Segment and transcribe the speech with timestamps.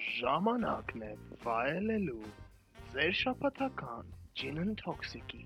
[0.00, 1.08] Ժամանակն է
[1.44, 2.28] վայելելու
[2.92, 5.40] ձեր շաբաթական Gin Toxic-ի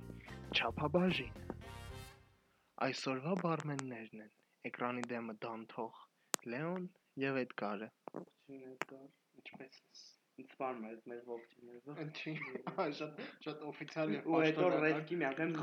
[0.59, 1.57] չափաբաժինը։
[2.87, 4.31] Այսօրվա բարմեններն են
[4.71, 5.99] էկրանի դեմը դանթող
[6.55, 6.87] Լեոն
[7.25, 7.89] եւ Էդգարը։
[8.21, 9.09] Չնեկար,
[9.41, 10.05] ինչպես ես։
[10.45, 12.37] Ինձ սպառնում է մեր ողջույնը։ Ինչի,
[13.01, 15.59] շատ շատ օֆիցիալ եւ Ու հետո ռեսկի մի անգամ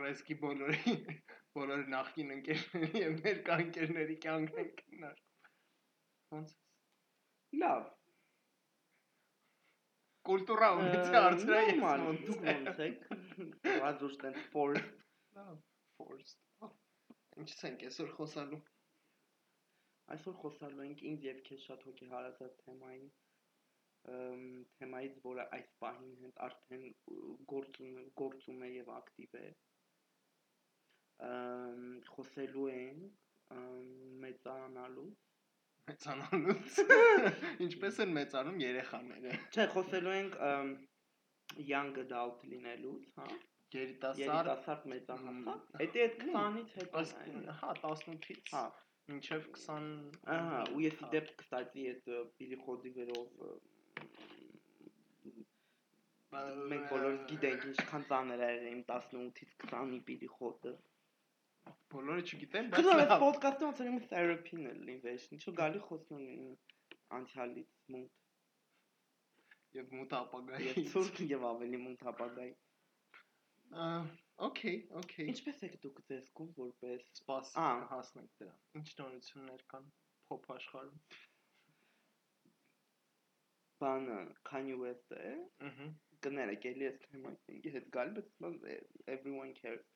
[0.00, 0.96] ռեսկի բոլորի
[1.60, 5.22] բոլոր նախկին ընկերների եւ ներկա ընկերների կյանք են կնար։
[6.36, 6.59] Ոնց
[7.62, 7.86] լավ։
[10.30, 13.06] կուլտուրա ունեցի հարցրա ես ոնց դուք ոնց եք։
[13.84, 14.76] Ռադուշտեն ֆոր
[15.38, 15.56] Լավ,
[15.96, 16.38] forced։
[17.40, 18.60] Ինչս ենք այսօր խոսալու։
[20.14, 23.10] այսօր խոսալու ենք ինձ եւ քեզ շատ հոգեհարազատ թեմային
[24.10, 24.44] ըմ
[24.76, 26.84] թեմայից, որը այս պահին հենց արդեն
[27.52, 29.48] գործում գործում է եւ ակտիվ է։
[31.30, 31.82] Ըմ
[32.14, 33.90] խոսելու ենք ըմ
[34.24, 35.10] մեծանալու
[35.88, 36.80] Մեծանալուց։
[37.66, 40.36] Ինչպես են մեծանում երեխաները։ Չէ, խոսելու ենք
[41.70, 43.26] young adult լինելուց, հա։
[43.70, 47.02] Երիտասարդ Երիտասարդ մեծահասակ։ Էդի այդ 20-ից հետո
[47.60, 48.62] հա 18-ից Հա,
[49.10, 49.90] մինչև 20
[50.36, 52.10] ահա, ու ես իդեպ կստացի այդ
[52.40, 53.44] պիլիխոդի վերով
[56.30, 60.74] մենք բոլորս գիտենք ինչքան ծանր է եղել իմ 18-ից 20-ի պիլիխոդը։
[61.94, 66.50] բոլորը չգիտեն, բայց այս լավ։ ոդկասթը ոնց իմ թերապին է լինվեշ, ինչու գալի խոսում եմ
[67.18, 68.18] անցյալից մութ
[69.78, 72.52] եւ մութ ապագայի։ եւ ցուրտ եւ ավելի մութ ապագայի։
[74.40, 77.50] Okay, okay։ Ինչպես եք դուք զգում որպես Սպաս
[77.90, 79.90] հասնենք դրա։ Ինչ նորություններ կան
[80.30, 81.02] փոփ աշխարհում։
[83.82, 84.16] բանը
[84.48, 85.34] Kanye West-ը է,
[85.68, 85.90] Ահա։
[86.24, 88.66] կներեք էլի այս թեմային հետ գալի, բայց
[89.14, 89.86] everyone cares։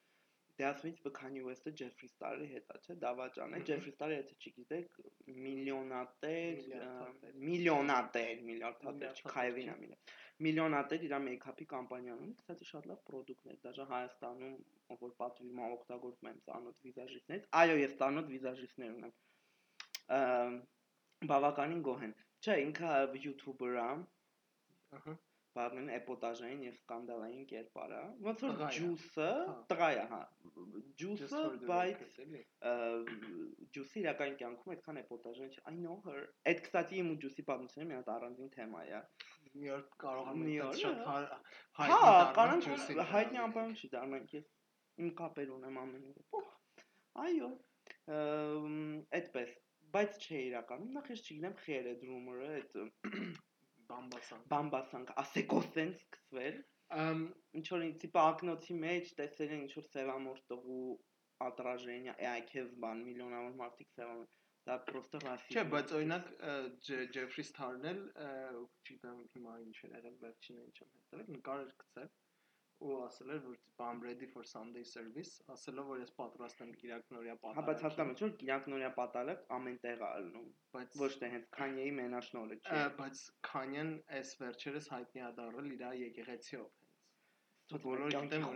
[0.55, 4.99] Ինձ Kanye West-ը Jeffree Star-ի հետ է, չէ, դավաճան է։ Jeffree Star-ը, եթե չգիտեք,
[5.47, 6.61] միլիոնատեր,
[7.43, 10.15] միլիոնատեր, միլիարդատեր, Միլիարդատեր, քայվին չէ։ է միլիոն։
[10.47, 14.57] Միլիոնատեր իր մեյքափի կամպանիան ունի, կստացի շատ լավ պրոդուկտներ, դաժե Հայաստանում,
[15.03, 19.15] որ պատվի մա օգտագործում եմ ծանոթ վիզաժիստներից։ Այո, ես ծանոթ վիզաժիստներ ունեմ։
[21.35, 23.87] Բավականին գոհ են։ Չէ, ինքը YouTuber է,
[24.95, 25.15] Ահա։
[25.55, 30.21] բաղն էպոտաժային եւ սկանդալային կերպար է։ Ոնց որ ջուսը, Հա։ տղա է, հա։
[31.03, 32.03] Ջուսը, բայց
[33.77, 36.21] ջուսի իրական կյանքում այդքան էպոտաժային չէ։ I know her։
[36.53, 39.03] Այդ կստացի իմ ու ջուսի պատմությունը մի հատ առանձին թեմա է։
[39.55, 41.41] Մի օր կարող եմ օր, շատ հա։ հա-
[41.75, 44.49] Հա, հայտնի կանանք ջուսի հայտնի դառնալ։ անպայման չի դառնանք ես։
[45.05, 46.49] Իմ կապեր ունեմ ամեն օր։
[47.25, 47.51] Այո։
[49.19, 49.51] Այդպես,
[49.95, 52.73] բայց չէ իրականում։ Նախ ես չգիտեմ խեր է դրումերը, այդ
[53.95, 56.63] բամբասանք։ Բամբասանք, ասեկո սենց սկսվել։
[57.05, 57.21] Ամ
[57.59, 60.87] ինչ որ տիպը ակնոցի մեջ տեսել են ինչ որ սևամոր տղու
[61.45, 64.29] ադրաժենյա, այքև բան միլիոնավոր մարդիկ սևամոր
[64.69, 66.29] դա պրոստը ռասիզմ։ Չէ, բայց օրինակ
[67.17, 67.99] Ջեֆրի Սթարն էլ,
[68.85, 72.09] չգիտեմ հիմա ինչ էր եղել վերջինը ինչ եմ հետևել, նկար էր գցել
[72.85, 77.33] ու ասել էր որ I'm ready for Sunday service, ասելով որ ես պատրաստ եմ Կիրակնորիա
[77.35, 77.81] Հա, բայց
[78.25, 80.45] որ Կիրակնորիա պատալակ ամեն տեղ է ալնում։
[80.77, 82.69] բայց Ոչ թե հենց Քանյեի մենաշնորը չի։
[83.01, 83.17] բայց
[83.51, 83.91] Քանյան
[84.21, 86.69] այս վերջերս հայտնի է դառել իր եկեղեցիով
[87.75, 88.55] հենց։ Բոլորը գիտեն, տենց-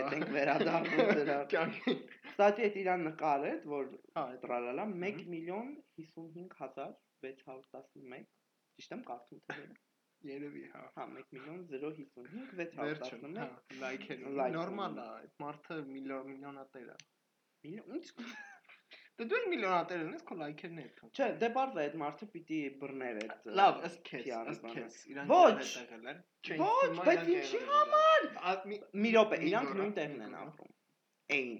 [0.00, 1.92] հետ ենք վերադառնում դրա։ Կյանքի
[2.30, 3.84] Ստատի այդ իրան նկարը, որ
[4.16, 5.68] հա, տրալալա 1 Մհմ։ միլիոն
[6.00, 8.24] 55611
[8.80, 9.74] ճիշտ եմ կարդում ոչ։
[10.28, 13.48] երևի հա։ Հա 1 միլիոն 055 Վերջը, 611 հա,
[13.82, 16.98] լայքեր։ Լայք Նորմալ է, այդ մարդը միլիոն միլիոնատեր է։
[17.70, 18.06] ինչ
[19.20, 23.18] Դե դու միլիոնատեր ես, քո լայքերն քան։ Չէ, դե բարձր է այդ մարդը պիտի բռներ
[23.20, 26.22] այդ Լավ, ըստ քեզ, ըստ քեզ, իրանք Ոչ։ հետ եղել են։
[26.62, 27.60] Ոչ, է բայց ինչի
[28.40, 30.72] Ա, մի- րոպե, իրանք նույն տեղն են ապրում։
[31.36, 31.52] Այն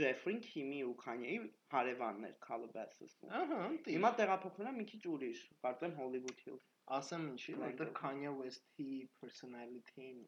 [0.00, 1.38] Ջեֆրին Քիմի ու Քանյեի
[1.74, 3.58] հարևաններ Calabasas-ում։ Ահա,
[3.94, 8.88] Հիմա տեղափոխվել է մի քիչ ուրիշ, կարծեմ Hollywood Hills։ ասեմ ինչի, որտեղ Kanye West-ի
[9.20, 10.24] personality-ին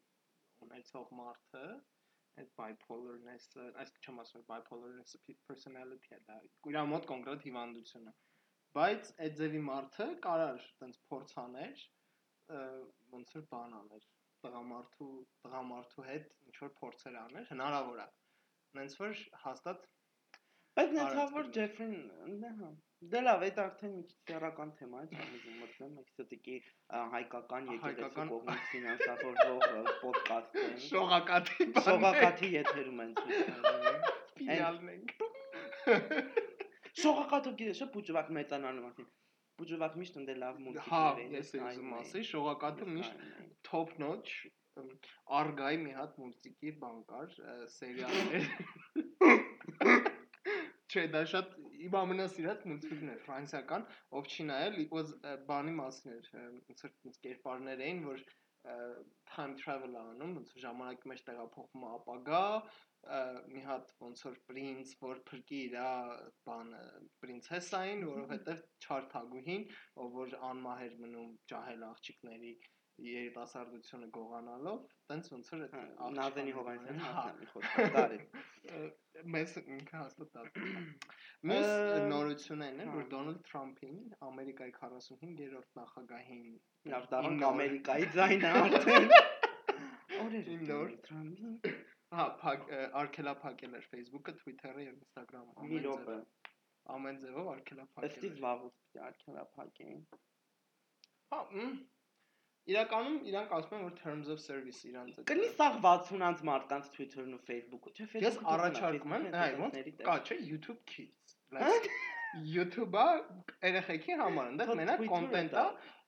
[0.67, 1.65] ունեցող մարդը
[2.41, 6.39] այդ bipolarness-ը, այս չեմ ասում bipolarness-ը personality-ը դա
[6.73, 8.15] իր մոտ կոնկրետ հիվանդություն է։
[8.77, 11.85] Բայց այդ ձևի մարդը կարար տենց փորձ աներ,
[12.57, 12.63] ը,
[13.15, 14.09] ոնց որ բան աներ,
[14.45, 15.13] տղամարդու
[15.45, 18.09] տղամարդու հետ ինչ որ փորձեր աներ, հնարավոր է։
[18.81, 19.87] Նենց որ հաստատ
[20.77, 22.71] Բայց նենց Արած որ կլինի։ Ջեֆրին, դե հա։
[23.13, 26.57] Դե լավ, այդ արդեն մի քիչ սեռական թեմա է, չեմ ուզում մտնել, մեկ ստիկի
[27.13, 33.95] հայկական եկեղեցու կողմից ֆինանսավորվող ոդկաստ է։ շողակաթի Շողակաթի եթերում են ցույց տալու։
[34.27, 35.15] սպիրալն ենք։
[37.05, 39.11] Շողակաթը գիտես, չէ՞ բուջվակ մեծանալու մասին։
[39.61, 43.27] Բուջվակ միշտ ընդ է լավ մուլտիկներ Հա, են, ես նայում ուզում էի, ասեի, շողակաթը միշտ
[43.71, 44.39] top notch
[45.37, 47.37] Արգայի մի հատ մուլտիկի բան կար,
[47.75, 48.49] սերիալներ։
[50.97, 51.51] Չէ, դա շատ
[51.87, 53.83] իմ ամենասիրած մուլտֆիլմն է ֆրանսիական,
[54.17, 55.11] ով չի նայել, it was
[55.51, 56.29] բանի մասին էր,
[56.71, 58.23] ոնց որ ոնց կերպարներ էին, որ
[59.35, 62.41] time travel անում, ոնց ժամանակի մեջ տեղափոխվում ապագա,
[63.53, 65.77] մի հատ ոնց որ պրինց, որ փրկի իր
[66.49, 66.81] բանը
[67.27, 69.69] պրինցեսային, որովհետև չար թագուհին,
[70.03, 72.55] ով որ անմահ էր մնում ջահել աղջիկների
[73.07, 78.19] երիտասարդությունը գողանալով, տենց ոնց որ այդ աղջկան- Նազենի Հովանեսյանի Հա, խոսքը դարի։
[79.37, 80.59] մեզ ինքը հաստատ
[81.47, 83.99] Մյուս Ը, նորություններն են, որ հա։ Դոնալդ Թրամփին
[84.29, 86.47] Ամերիկայի 45-րդ նախագահին
[86.93, 89.09] Լավ, նոր- Ամերիկայի ձայնը արդեն։
[90.25, 91.57] Օրեր նոր- Թրամփին
[92.17, 92.67] հա, փակ
[93.03, 96.17] արկելափակել էր Facebook-ը, Twitter-ը եւ Instagram-ը։ մի րոպե։
[96.97, 100.01] Ամեն ձևով արկելափակել։ Ըստ էր։ զբաղուց արկելափակեն։
[101.35, 101.41] Հա,
[102.67, 107.37] իրականում իրանք ասում են, որ terms of service իրանք է։ Կլի սաղ 60-անց մարդկանց Twitter-ն
[107.37, 109.79] ու Facebook-ը, չէ՞ Ես Facebook-ը առաջարկում եմ, հայ, ոնց
[110.09, 111.37] կա չէ YouTube Kids։
[112.57, 113.05] YouTube-ը
[113.65, 115.67] երեխեքի համար, այնտեղ մենակ կոնտենտ է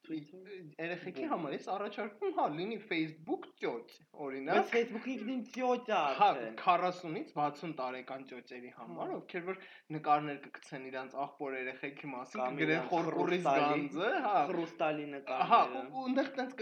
[0.08, 3.94] երեխեքի համար։ Ես առաջարկում, հա, լինի Facebook Բայց
[4.24, 9.58] օրինակ։ Facebook-ը ինքնին ծյոճ է Հա, արդեն։ 40-ից 60 տարեկան ճոճերի համար, Հա։ ովքեր որ
[9.96, 16.06] նկարներ կգցեն իրանց աղբոր երեխեքի մասին, կգրեն խրուստալի- գանձը, հա, Խրուստալի Ահա, նկարները։ ու ու
[16.08, 16.52] այնտեղ տենց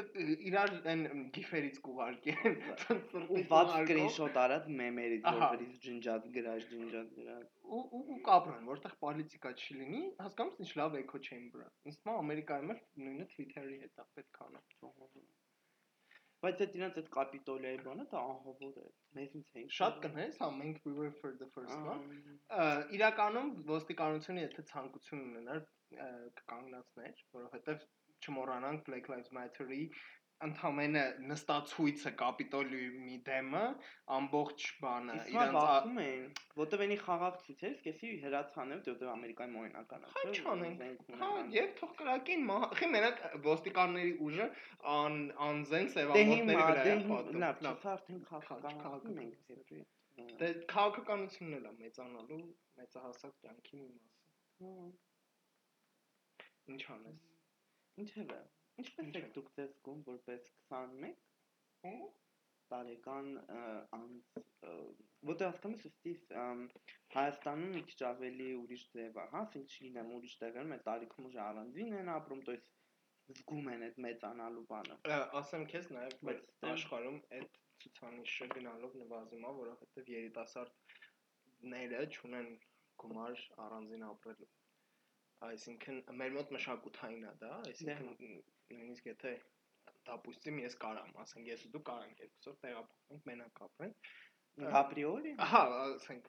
[0.46, 1.02] իրար այն
[1.36, 2.56] գիֆերից կուղարկեն,
[2.86, 5.22] տենց ու սրտից 60 ուղարկող, սկրինշոտ արած մեմերից,
[5.56, 10.92] որից ջնջած գրած, ջնջած գրած։ ու ու կապրեն, որտեղ պոլիտիկա չի լինի, հասկանում ինչ լավ
[11.02, 14.62] էքո չեմբր է։ Ինձ թվում է Ամերիկայում էլ նույնը Twitter-ի հետ է պետք անը։
[16.44, 18.88] Բայց այդ իրանց այդ կապիտոլիայի բանը դա ահովոր է։
[19.18, 22.02] Մեզ ինձ հենք Շատ կնես, հա, մենք we were for the first one։
[22.98, 25.62] Իրականում ոստիկանությունը եթե ցանկություն ունենար
[26.40, 27.86] կկանգնացներ, որովհետև
[28.26, 29.80] չմոռանանք Black Lives Matter-ի
[30.44, 33.62] ընդհանրը նստացույցը կապիտոլիումի դեմը
[34.16, 36.26] ամբողջ բանը իրանց ա- բացում են,
[36.60, 41.94] որտեղ էնի խաղաղ ցույցեր, սկսի հրացանել, որտեղ Ամերիկայի մոյնական է։ Հա, չանենք։ Հա, եւ թող
[42.02, 42.44] կրակին
[42.76, 44.48] խի մենակ ոստիկանների ուժը
[44.96, 45.16] ան
[45.48, 49.80] անզեն Դե սևամորտների հիմա, վրա դե է պատում։ լավ, Լավ, չէ, արդեն քաղաքական ենք դեպի։
[50.40, 52.42] Դե քաղաքականությունն էլ է մեծանալու
[52.80, 54.86] մեծահասակ կյանքի մի մասը։ Հա,
[56.66, 57.18] Ինչ անես։
[58.02, 58.38] Ինչևէ,
[58.81, 61.15] ինչպես Ինչևէ։ եք դուք ձեզ զգում որպես 21
[61.91, 62.09] Ու
[62.71, 63.61] տարեկան ը,
[63.97, 64.73] անց ը,
[65.29, 66.13] որտեղ հասկանում ես ըստի
[67.15, 71.35] Հայաստանում մի քիչ ավելի ուրիշ ձև է, հա, ասենք չգիտեմ ուրիշ տեղերում այդ տարիքում ուժ
[71.45, 72.69] առանձին են ապրում, то есть
[73.31, 78.47] զգում են այդ մեծանալու բանը։ ա, ասեմ քեզ նաև որ Բայց դե- աշխարհում այդ ցուցանիշը
[78.55, 82.49] գնալով նվազում է, որովհետև երիտասարդները ճունեն
[83.03, 84.49] գումար առանձին ապրելու։
[85.51, 88.35] Այսինքն մեր մոտ մշակութային է դա, այսինքն
[88.72, 89.32] նույնիսկ եթե
[90.06, 94.10] դապուստիմ ես կարամ, ասենք ես ու դու կարանք երկուսով տեղափոխվենք մենակ ապրենք,
[94.80, 95.62] ապրիորի։ հա Ահա,
[95.96, 96.28] ասենք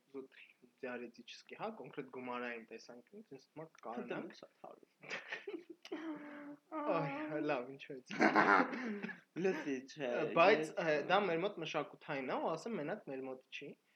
[0.84, 4.98] դիարետիչսկի, հա, կոնկրետ գումարային տեսանկյունից ինձ թվում է կարանք շատ հարուստ։
[6.78, 8.00] Այ, հա, լավ, ինչու՞ է։
[9.46, 10.72] Լսի, չէ։ Բայց
[11.10, 13.87] դա մեր մոտ մշակութային է, ու ասեմ մենակ մեր մոտ չի։ Ահա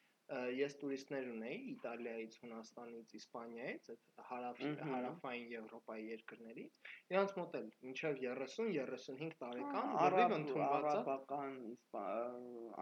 [0.55, 4.61] Ես տուրիստներ ունեի Իտալիայից, Հունաստանից, Իսպանիայից, այդ հարավ
[4.91, 11.59] հարավային Եվրոպայի երկրներից։ Իրանց մոտ էլ մինչև 30-35 տարեկան լրիվ ընդունված արաբական,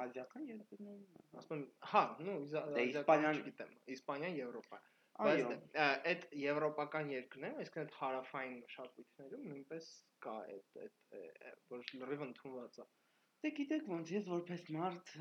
[0.05, 2.37] ազիական երկրներում։ Ասում եմ, հա, նու
[2.77, 4.81] Դե Իսպանիան չգիտեմ, Իսպանիան Եվրոպա։
[5.19, 9.89] Բայց ա, այդ եվրոպական երկրներում, այսինքն այդ հարավային մշակույթներում նույնպես
[10.25, 12.85] կա այդ այդ որ լրիվ ընդունված է։
[13.43, 15.11] Դե գիտեք ոնց ես որպես մարդ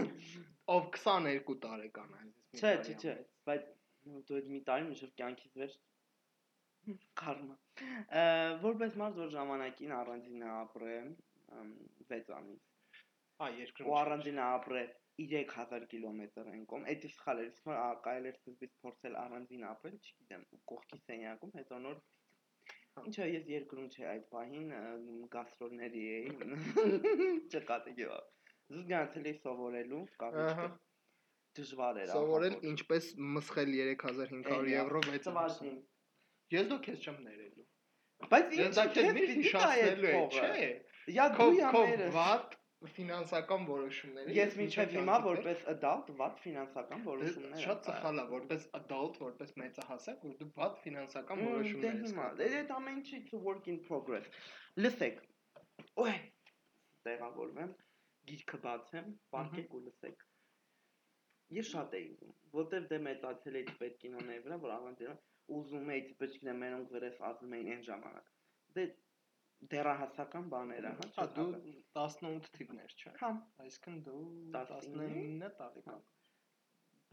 [0.74, 3.14] Ով 22 տարեկան է, այսպես Չէ, չէ, չէ,
[3.48, 3.66] բայց
[4.28, 5.76] դու այդ մի տարի միշտ կյանքից վեր
[7.20, 7.54] կարմա։
[8.64, 11.14] Որպես մարդ որ ժամանակին առանձին է ապրել
[12.10, 12.66] 6 ամիս։
[13.40, 17.70] Հա, երկրում։ Ու առանձին է ապրել 3000 կիլոմետր են կոմ։ Էդի սխալ էր, իսկ
[18.04, 22.00] կարելի էր սկզբից փորձել առանձին ապրել, չգիտեմ, կողքի սենյակում, հետո նոր
[23.02, 24.68] Ինչա ես երկրում չէ այդ պահին
[25.34, 26.28] գաստրոլների էի
[27.50, 28.14] չկատի գյուղ։
[28.74, 30.68] Զգացել էի սովորելու Ահա։
[31.58, 35.76] Դժվար էր Սովորել ինչպես մսխել 3500 Էլի, եվրո 6 Ծվարդին։
[36.54, 37.66] Ես դու քեզ չեմ ներելու։
[38.32, 40.68] Բայց ինչ քեզ պիտի հիշացնելու է, չէ։
[41.18, 42.56] Յա Քո դու յա քո մերս։ վատ
[42.94, 48.66] ֆինանսական որոշումների Ես մինչև հիմա որպես adult վատ ֆինանսական Դե որոշումներ շատ սխալ է որպես
[48.78, 53.02] adult, որպես մեծահասակ, որ դու վատ ֆինանսական Դե որոշումներ ես հիմա, կատարում։ դե այդ ամեն
[53.14, 54.28] a work in progress։
[54.84, 55.22] Լսեք։
[56.04, 56.18] Ոյ,
[57.08, 57.74] տեղավորվեմ,
[58.30, 60.26] գիրքը բացեմ, պարկեք ու լսեք։
[61.54, 65.02] Ես շատ էի ուզում, որտեվ դե մեծացել էի պետ կինոների վրա, որ առանց
[65.54, 68.30] ուզում էի չգիտեմ մենոնք վրես ասում էին այն ժամանակ։
[68.76, 68.84] Դե
[69.72, 73.30] դեռահասական բաներ հա, Հա, չես դու հասկանում։ 18 թիվներ, չէ։ Հա,
[73.64, 74.20] Այսինքն դու
[74.58, 76.04] 19 19 տարեկան։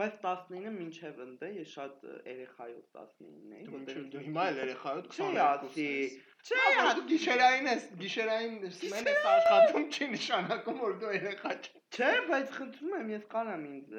[0.01, 5.09] Բայց 19-ը մինչև ընդ է, ես շատ երեխայով 19 էի, որտեղ դու հիմա էլ երեխայոդ
[5.11, 10.79] Չի 22 ասի։ ես։ Չէ, Չէ, դու գիշերային ես, գիշերային սմեն ես աշխատում չի նշանակում,
[10.81, 13.93] որ դու երեխա ես։ Չէ, բայց խնդրում եմ, ես կարամ ինձ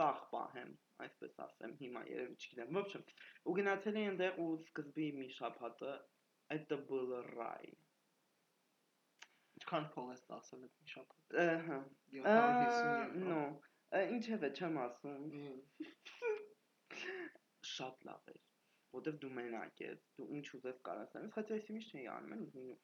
[0.00, 0.72] սախ պահեմ,
[1.04, 2.90] այսպես ասեմ, հիմա երևի չգիտեմ։ Ոչ,
[3.46, 5.94] ու գնացել էի այնտեղ ու սկզբի մի շաբաթը
[6.55, 7.71] это было рай։
[9.59, 11.77] Ինչքան փող ես տասել այդ մի շաբաթ։ Ահա։
[12.15, 13.41] 750 No,
[14.15, 15.21] ինչև է չեմ ասում։
[15.85, 16.33] եվրո։
[17.75, 18.41] Շատ լավ էր,
[18.97, 22.75] որտեվ դու մենակ ես, դու ինչ ուզես կարաս անես, хотя ես ինչ չէի անում, եմ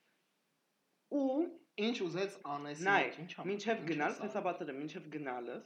[1.11, 1.43] ու
[1.81, 5.65] Ինչ ուզեց անես Նայ, ինչ ա- մինչև ինչ գնալ, ես անում։ հեսաբացել եմ, մինչև գնալս,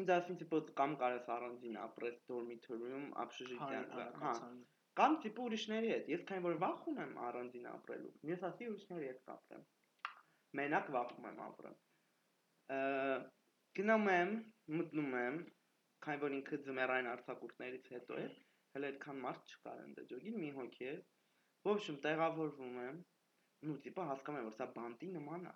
[0.00, 4.56] ինձ ասին տիպը կամ կարես առանձին ապրես dormitory-ում, общежитие, հա, Հայրական
[4.99, 9.21] Կամ տիպու ուրիշների հետ։ Ես քանի որ վախ ունեմ առանձին ապրելու, ես ասի ուրիշների հետ
[9.29, 9.67] կապրեմ։
[10.59, 11.77] Մենակ վախում եմ ապրեմ։
[12.77, 12.79] Ա
[13.77, 14.31] գնում եմ,
[14.75, 15.35] մտնում եմ,
[16.03, 18.23] քանի որ ինքը ձմեռային արտակուրտներից հետո է,
[18.75, 20.95] հələ այդքան մարդ չկար ընդ դժոգին, մի հոգի է։
[21.69, 22.97] Ոբշում տեղավորվում եմ,
[23.69, 25.53] նու տիպը հասկանում եմ, որ սա բանտի նման է։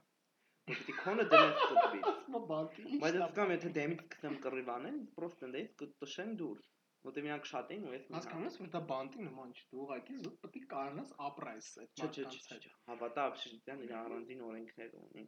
[0.69, 5.45] Որ պիտի քոնը դնես տպից։ Բայց բանտի։ Բայց հասկանում եմ, եթե դեմից կսեմ կռիվանել, պրոստ
[5.49, 6.69] ընդեից կտշեն դուրս։
[7.03, 9.63] Որտե՞ղ իրանք շատ էին ու ես մի հատ։ Հասկանու՞մ ես, որ դա բանտի նման չէ,
[9.73, 14.93] դու ուղակի զուտ պետք է կարողանաս ապրես այդ մարդկանց հետ։ Հավատա ապշիտյան իր առանձին օրենքներ
[15.03, 15.25] ունի։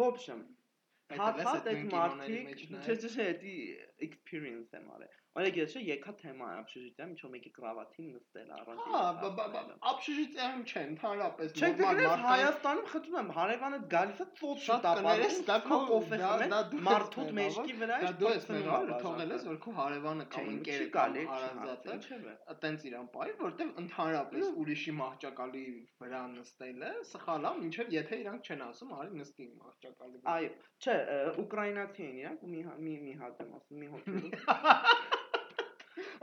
[0.00, 0.44] В общем,
[1.12, 3.56] հաճախ այդ հա, հա, մարդիկ, չէ, չէ, դա
[4.08, 8.98] experience է մարել Օրինակ ես եկա թեմա общежитиям, ինչո՞ մեկի կրավատին նստել առանց։ Հա,
[9.92, 11.70] общежитиям չէ, ընդհանրապես նորմալ մարդկանց։ Չէ,
[12.02, 16.50] դեռ Հայաստանում խտում եմ, հարևանը գալիս է ծոց շտապարես, դա քո կոֆեսն է,
[16.88, 20.90] մարդուտ մեջքի վրա է։ Դա դու ես նորմալ թողել ես, որ քո հարևանը կամ ընկերը
[20.92, 21.96] կամ հարազատը
[22.52, 25.64] այտենց իրան պարի, որտեղ ընդհանրապես ուրիշի մահճակալի
[26.02, 30.96] վրա նստելը սխալ է, ինչեւ եթե իրանք չեն ասում, արի նստի մահճակալի վրա։ Այո, չէ,
[31.46, 35.21] ուկրաինացի են իրանք ու մի հա- մի մի հատ եմ ասում, մի հոգու։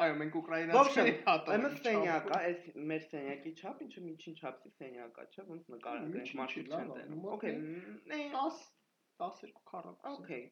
[0.04, 5.24] Այո, մենք Ոբշեմ, ուկրաինացիների հատ Եմը սենյակա, այս մեր սենյակի չափ, ինչը միջին չափի սենյակա,
[5.34, 8.30] չէ, ոնց նկարը Միջին դրանք չի, մարդիկ լավ չեն ա, տենում։ մոտ Okay, է։ ն-
[8.34, 8.60] 10
[9.24, 10.42] 12 քառակ։ Okay։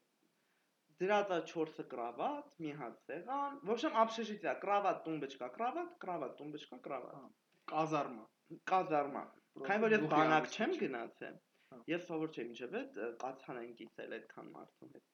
[1.02, 7.33] Դրածա 4-ը կրավատ, մի հատ սեղան։ В общем, общежитие, кровать, тумбочка, кровать, кровать, тумбочка, кровать։
[7.73, 8.26] Կազարմա։
[8.71, 9.23] Կազարմա։
[9.67, 11.35] Քանի որ ես Գլուխի բանակ ամուսին չեմ չի։ գնացել։
[11.73, 12.83] Հա։ Ես սովոր չեմ ինչև է
[13.25, 15.05] կացան են կիսել այդքան մարդու հետ։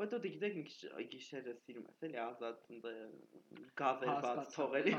[0.00, 2.86] Հմ։ Որտո դե գիտեք մի քիչ գիշերը սիրում ես էլի ազատ ընդ
[3.80, 4.94] գազեր բաց թողելի։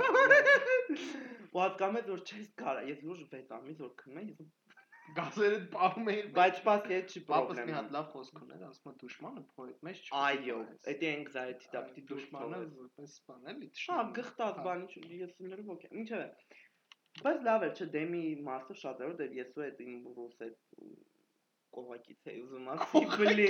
[1.51, 4.51] Ու հասկանում ես որ չես կարա, ես լուրջ 6 ամիս որ քնում եմ,
[5.17, 8.91] Գազերը պահում էին։ բայց պաս է չի Պապս մի հատ պրոբլեմ։ լավ խոսք ուներ, ասում
[8.91, 13.97] է դուշմանը փորիդ մեջ չի։ Այո, դա anxiety դա պիտի դուշմանը որպես բան էլի Հա,
[14.19, 14.85] գխտած բան
[15.17, 16.21] ես ներով օքեյ։ Ինչը։
[17.25, 20.57] Բայց լավ է, չէ, դեմի մասը շատ է, որտեղ ես ու այդ իմ ռուս այդ
[21.75, 23.49] կողակից էի ուզում ասի, բլի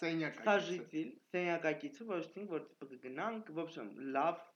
[0.00, 0.94] սենյակակից։
[1.34, 4.46] Սենյակակից ոչինչ որ կգնանք, ոչմ լավ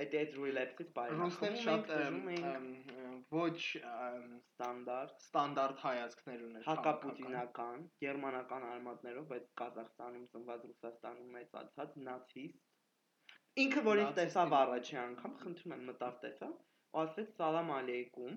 [0.00, 1.22] այդ այդ ռուլեթից բայր։
[1.64, 2.90] Շատ դժում էինք
[3.30, 13.84] ոչ ստանդարտ ստանդարտ հայացքներ ուներ հակապուտինական գերմանական արմատներով բայց Կազախստանում ծնված Ռուսաստանում մեծացած նացիստ ինքը
[13.90, 18.36] որին տեսավ առաջի անգամ խնդրում եմ մտավ տեսա ու ասաց սալամ ալեյկում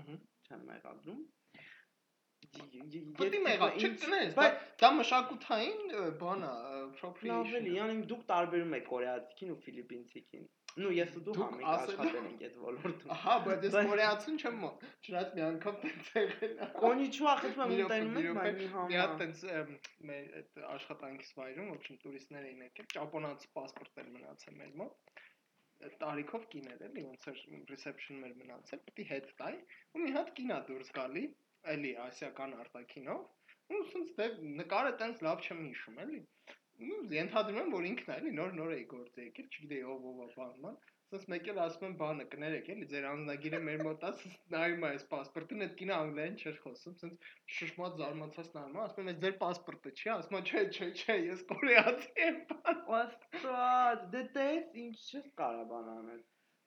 [0.00, 1.22] ըհը չեմ մեղադրում
[2.54, 4.36] Պետք է մեղա, չկտնես,
[4.82, 6.50] դա մշակութային բան է,
[6.84, 12.16] appropriation։ Լավելի, յանի դուք տարբերում եք կորեացիքին ու ֆիլիպինցիքին։ Նու ես ու դու համիկ աշխատել
[12.20, 17.34] ենք այդ ոլորտում։ Ահա, բայց ես կորեացին չեմ մոտ։ Չնայած մի անգամ տենց եղել։ Կոնիչուա
[17.42, 19.44] խփում եմ ընտանում եմ մայմի համար։ Մի հատ տենց
[20.10, 25.14] մեր այդ աշխատանքից վայրում, ոչինչ տուրիստներ էին եկել, ճապոնացի պասպորտ էր մնացել մեր մոտ
[26.00, 29.54] տարիքով կիներ էլի ոնց էր reception-ներ մնացել, պետք է հետ տայ
[29.94, 31.24] ու մի հատ կինա դուրս գալի
[31.72, 34.26] էլի ասիական արտակինով ու ցույց դե
[34.60, 36.20] նկարը տենց լավ չեմ հիշում էլի
[36.84, 40.34] ու ենթադրում եմ որ ինքն է էլի նոր նոր է գործ եկել չգիտեի ով ով
[40.40, 40.78] բանման
[41.14, 44.12] ցած մեկ էլ ասում եմ բանը կներեք էլի ձեր անձնագիրը մեր մոտ է
[44.54, 49.12] նայում է այս паспортին այդ կինը անգլերեն չէր խոսում ցած շշմած զարմացած նայում ասում եմ
[49.14, 54.80] այս ձեր паспортը չի ասում չէ չէ չէ ես կորեացի եմ բան աստված դե տես
[54.84, 56.24] ինչ չես կարա բան անել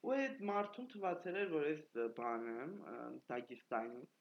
[0.08, 1.84] ու այդ մարդուն թվացել էր որ ես
[2.18, 2.56] բանը
[3.32, 4.16] Դագեստանից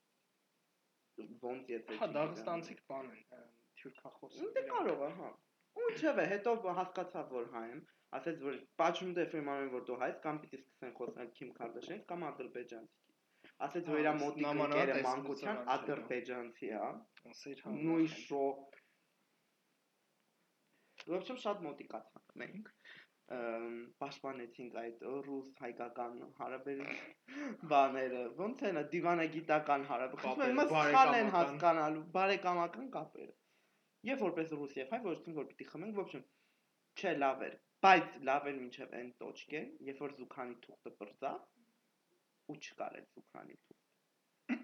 [1.18, 3.46] ոնց եթե հա դաղստանցիկ բան են
[3.82, 5.32] թյուրքախոս Դե կարող է, հա։
[5.78, 7.82] Ու ինչև է, հետո հասկացավ որ հայ եմ,
[8.18, 12.08] ասեց որ Պաչում դե ֆիրմանում որ դու հայ ես, կամ պիտի սկսեն խոսել Քիմ Քարդաշյանից
[12.12, 13.04] կամ ադրբեջանցի։
[13.68, 16.82] Ասեց որ իր Հա, մոտիկ ընկերը մանկության հա։ ադրբեջանցի է։
[17.34, 18.44] ասեր հա նույն շո
[21.08, 22.72] Ոբշեմ շատ մոտիկացանք մենք
[23.28, 32.06] պաշտպանեցինք այդ ռուս հայկական հարաբերության բաները ոնց նա դիվանագիտական հարաբերություն Կապերը, հիմա սխալ են հասկանալու
[32.14, 33.36] բարեկամական կապերը
[34.08, 36.26] Եվ որպես ռուս եւ հայ ոչ թե որ պիտի խմենք, ոբշեմ
[37.02, 37.56] չէ լավ էր,
[37.86, 41.32] բայց լավ էր մինչև այն տոճկե, երբ որ զուքանի թուղթը բրծա
[42.54, 44.62] ու չկար այդ զուքանի թուղթ։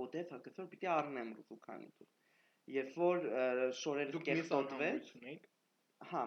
[0.00, 2.16] Ոտես հակասոր պիտի առնեմ զուքանի թուղթ։
[2.76, 3.28] Երբ որ
[3.80, 5.12] շորերը կեղտոտվեց,
[6.14, 6.24] հա,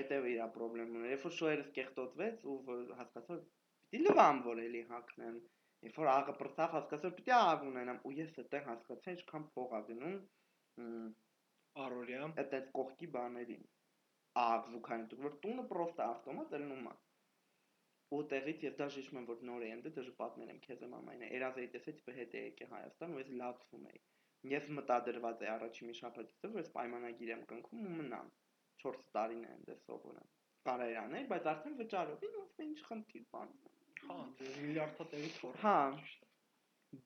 [0.00, 2.56] Էդ է իր խնդրեմն։ Երբ որ շոյերս կեղտոտվեց ու
[3.00, 3.36] հասկացա
[3.92, 5.36] պիտի լվամ որ էլի հակնեմ։
[5.86, 9.80] Երբ որ աղը բրծավ հասկացա պիտի աղ ունենամ ու ես այդտեղ հասկացա ինչքան փող ա
[9.90, 10.18] գնում
[11.86, 13.64] առօրյա այդպես կողքի բաներին։
[14.42, 16.94] Աղ զուքային դու որ տունը պրոստը ավտոմատ ելնում է։
[18.12, 21.68] ու տեղից ես դաժե եմ որ նոր եմ դե դժ պատմել եմ քեզ մամային երազեի
[21.76, 24.00] տեսեց բհետ է եկե Հայաստան ու ես լացվում էի
[24.52, 28.28] ես մտադրված է առաջի մի շաբաթից որ ես պայմանագիր եմ կնքում ու մնամ
[28.82, 30.30] 4 տարին է այնտեղ սովորում։
[30.68, 33.56] Կարելի անել, բայց արդեն վճարով ինձ ինչ խնդիր բան։
[34.02, 35.78] Հա, միլիարդա տեղի թոր։ Հա։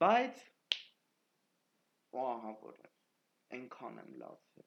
[0.02, 0.45] Բայց
[2.25, 2.80] ահա որ
[3.56, 4.66] այնքան եմ լացել։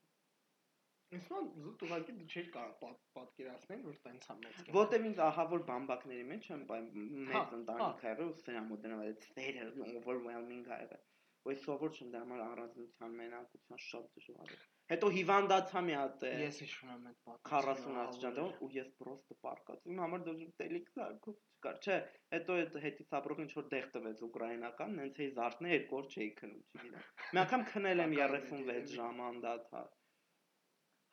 [1.18, 5.64] Իսկան զուտ ուղղակի դու չէր կարող պատկերացնել, որ տենց է մեծ։ Որտեւ ինձ ահա որ
[5.70, 10.70] բամբակների մեջ եմ հա, մեծ հա։ ընտանիք ա եղել ու սրա մոդենալ այդ ստերը overwhelming
[10.70, 11.08] ա եղել։
[11.50, 16.60] Ոյ սովոր չեմ դա համար առանձնության մենակության շատ դժվար է։ Հետո հիվանդացա մի հատ։ Ես
[16.64, 21.36] հիշում եմ այդ պատմությունը։ 40 աստիճան ու ես պրոստը պարկած։ Իմ համար դու տելիք սարքով
[21.38, 21.98] չկար։ Չէ,
[22.34, 26.30] հետո այդ հետից ապրող ինչ որ դեղ տվեց ուկրաինական, նենց էի զարթնել երկու օր չէի
[26.40, 29.94] քնում, չգիտեմ։ Մի անգամ քնել եմ 36 ժամ անդադար։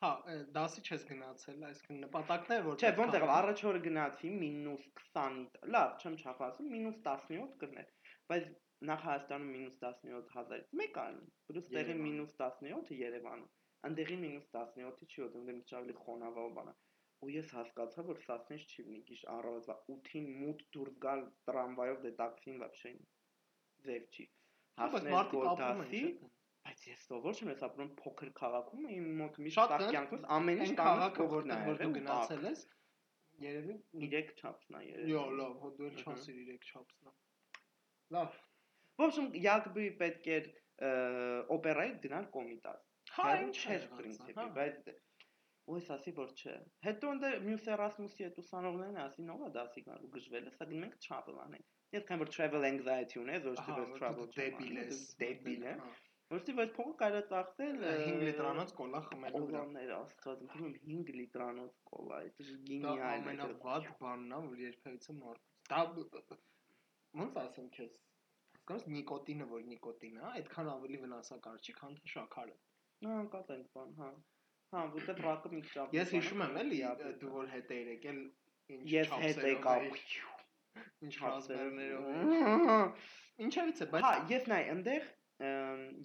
[0.05, 0.13] Հա,
[0.57, 5.39] դասի չես գնացել, այսինքն նպատակն է որ Չէ, ոնց եղավ, առաջ օրը գնացի -20,
[5.77, 7.95] լավ, չեմ չափածում, -17 կրներ,
[8.33, 8.51] բայց
[8.91, 13.49] նախ Հայաստանում -17000-ից մեկ անում, պլյուս տեղի -17-ը Երևանում
[13.88, 16.74] Անդեղի -17-ի չի ոդում դեմ ավելի խոնավա բանա։
[17.26, 22.12] Ու ես հասկացա, որ սասնես չի ունի գիշ առավոտվա 8-ին մութ դուրս գալ տրամվայով դե
[22.22, 22.94] տաքսին вообще
[23.88, 24.28] ձև չի։
[24.82, 26.04] Հասնել գոտասի,
[26.66, 30.76] բայց ես սովոր չեմ, ես ապրում փոքր քաղաքում, իմ մոտ միշտ տակ կյանքս ամեն ինչ
[30.82, 32.64] քաղաքը որտեղ որ դու գնացել ես,
[33.46, 33.76] երևի
[34.06, 37.16] 3 չափսն է երևի։ Յո, լավ, հո դու էլ չասիր 3 չափսն է։
[38.18, 38.40] Լավ։
[39.02, 40.50] В общем, յակբի պետք էր
[41.58, 42.85] օպերայի գնալ կոմիտաս
[43.17, 44.89] Հա, ինչ չէ, պրինցիպի, բայց
[45.67, 46.53] Ոյս ասի որ չէ։
[46.87, 50.99] Հետո ընդ մյուս Erasmus-ի հետ ուսանողներն ասին, ո՞վ է դասի գալու գժվել, սա գնում ենք
[51.07, 55.67] travel անենք։ Ես քան որ travel anxiety ունես, ոչ թե որ travel դեբիլ ես, դեբիլ
[55.67, 55.75] է։
[56.37, 61.13] Ոչ թե որ փողը կարա ծախսել 5 լիտրանոց կոլա խմելու վրա։ Օլաներ աստված, ինքնում 5
[61.19, 65.83] լիտրանոց կոլա, դա գինիալ է։ Ամենավատ բանն է, որ երբևիցե մարդ։ Դա
[67.17, 67.93] ոնց ասեմ քեզ։
[68.57, 72.57] Հասկանաս նիկոտինը, որ նիկոտին է, այդքան ավելի վնասակար չի, քան շաքարը։
[73.05, 74.11] Հա, կա տենց բան, հա։
[74.73, 76.79] Հա, որտեղ ռակը մի քիչ Ես հիշում եմ էլի,
[77.21, 78.21] դու որ հետ էիր եկել
[78.77, 79.75] ինչ Ես հետ եկա։
[81.07, 83.11] Ինչ հասներներով։
[83.47, 85.11] Ինչևից է, բայց Հա, ես նայ, այնտեղ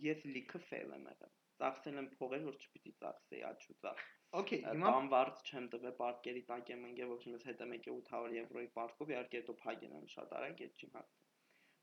[0.06, 4.04] ես լիքը ֆեյլ եմ եղել։ Ծախսել եմ փողեր, որ չպիտի ծախսեի, աչու ծախ։
[4.42, 8.36] Okay, հիմա բանվարձ չեմ տվել պարկերի տակ եմ ընկել, ոչ ես հետ եմ եկել 800
[8.38, 11.26] եվրոյի պարկով, իհարկե հետո փագեն եմ շատ արագ, այդ չի հարցը։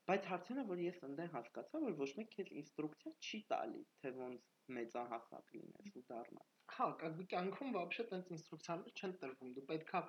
[0.09, 4.13] Բայց հարցն է, որ ես այնտեղ հասկացա, որ ոչ մեկ քեզ ինստրուկցիա չի տալի, թե
[4.19, 9.66] ոնց մեծահասակ լինես ու դառնաս։ Հա, как бы կյանքում вообще տենց ինստրուկցիաներ չեն տրվում։ Դու
[9.72, 10.02] պետքա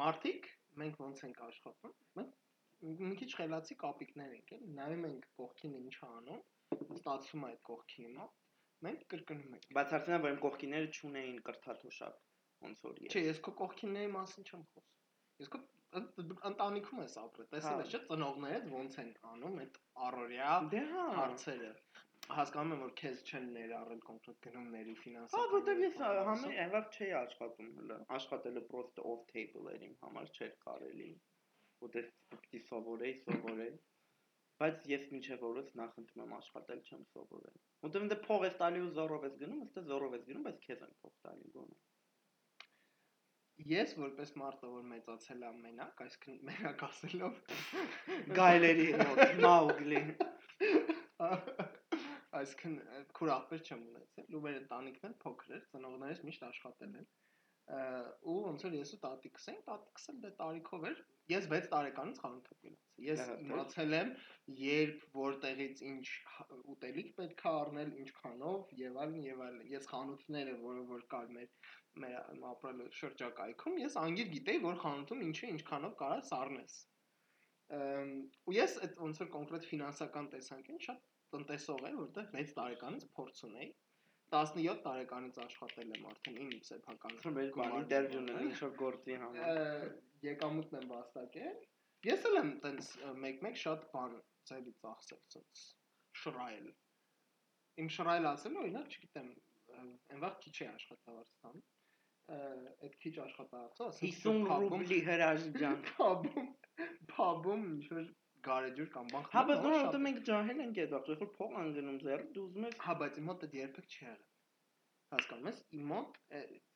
[0.00, 0.48] մարտիկ,
[0.82, 2.38] մենք ոնց ենք աշխատում, մենք
[2.80, 6.42] մի քիչ խելացի կապիկներ ենք, էլի, նայում ենք կողքին ինչ անում,
[6.96, 8.28] ստացվում է այդ կողքի հիմա,
[8.86, 12.22] մենք կրկնում ենք։ Բայց հարցնա, որ իմ կողքիները չունեին կրթաթոշակ,
[12.64, 14.88] ոնց որ ես։ Չէ, ես քո կողքինների մասին չեմ խոսում։
[15.40, 15.60] Ես քո
[16.50, 21.70] ընտանիքում ես ապրել, տեսել ես չէ, ծնողներդ ոնց են անում այդ առօրյա դե հա հարցերը
[22.33, 27.09] հասկանում եմ որ քեզ չեն ներառել կոնկրետ գնումների ֆինանսական։ Հա, որտեվ ես համը եղավ չէի
[27.19, 31.09] աշխատում հələ։ Աշխատելը պրոստը off table էր իմ համար չէր կարելի։
[31.85, 33.75] Որտեվ պիտի սովորեի, սովորեի։
[34.55, 38.93] Բայց ես մինչև օրս նախընտրում եմ աշխատել, չեմ սովորել։ Որտեվ դե փող ես տալի ու
[38.95, 41.77] զորով ես գնում, ըստ զորով ես գնում, բայց քեզ են փող տալի գոնե։
[43.71, 47.37] Ես որպես մարդը, որ մեծացել եմ մենակ, այսինքն մենակ ասելով
[48.39, 50.01] գայլերի մոտ, մաուգլի
[52.39, 57.07] այսինքն քուրախպեր չեմ ունեցել ու մեր ընտանիքն էլ փոքր էր ծնողներս միշտ աշխատել են
[57.65, 60.99] ու ոնց որ ես ու տատիկս ենք տատիկս էլ դե տարիքով էր
[61.31, 64.11] ես 6 տարեկանից խանութ եմ գնացել ես իմացել եմ
[64.59, 66.05] երբ որտեղից ինչ
[66.75, 71.73] ուտելիք պետք է առնել ինչքանով եւ այլն եւ այլն ես խանութները որը որ կար մեր
[72.03, 76.77] մեր ապրելու շրջակայքում ես անգիր գիտեի որ խանութում ինչը ինչքանով կարաս առնես
[78.45, 83.41] ու ես այդ ոնց որ կոնկրետ ֆինանսական տեսանկյուն շատ տնտեսող եմ, որտեղ 6 տարեկանից փորձ
[83.49, 83.69] ունեի
[84.33, 89.85] 17 տարեկանից աշխատել եմ արդեն իմ սեփական մեր բան ինտերվյուն եմ ինչ որ գործի համար
[90.25, 91.61] եկամուտն եմ վաստակել
[92.09, 92.89] ես էլ եմ տենց
[93.25, 94.17] մեկ-մեկ շատ բան
[94.49, 95.63] ծելի ծախսել ցած
[96.23, 96.67] շրայել
[97.85, 99.31] իմ շրայել ասել օրինակ չգիտեմ
[99.77, 101.65] այն վաղ քիչ է աշխատավարձ ստանում
[102.25, 106.47] այդ քիչ աշխատավարձը, ասենք 50 ռուբլի հրաժջան։ Փաբում,
[107.11, 108.07] փաբում ինչ որ
[108.47, 111.69] գարեջուր կամ բան Հա, բայց նոր դու մենք ջահել ենք այդ վաղ, երբ փող ան
[111.77, 114.23] գնում ձեր, դու ուզում ես Հա, բայց իմ մոտ դա երբեք չի եղել։
[115.15, 116.19] Հասկանում ես, իմ մոտ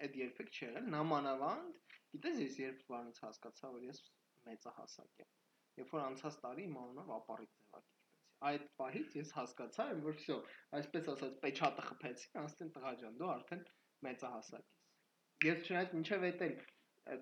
[0.06, 1.80] այդ երբեք չի եղել, նամանավանդ,
[2.14, 4.02] գիտես ես երբ բանից հասկացա, որ ես
[4.50, 5.32] մեծահասակ եմ։
[5.80, 7.98] Երբ որ անցած տարի իմ անունով ապարիկ ձևակերպեցի։
[8.50, 10.38] Այդ պահից ես հասկացա, որ վсё,
[10.80, 13.64] այսպես ասած, պեչատը խփեցի, անստեն տղա ջան, դու արդեն
[14.08, 14.80] մեծահասակ ես։
[15.50, 16.56] Ես չնայած ինչև էդ էլ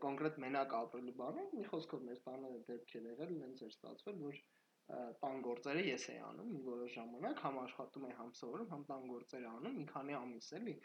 [0.03, 4.39] կոնկրետ մենակ ապրելու բանը, մի խոսքով մեր տանը դեպքեր եղել, ինձ էր ստացվել, որ
[5.21, 9.07] տան գործերը ես էի անում մի որոշ ժամանակ, համ աշխատում էի, համ սովորում, համ տան
[9.11, 10.75] գործերը անում, մի քանի ամիս էլի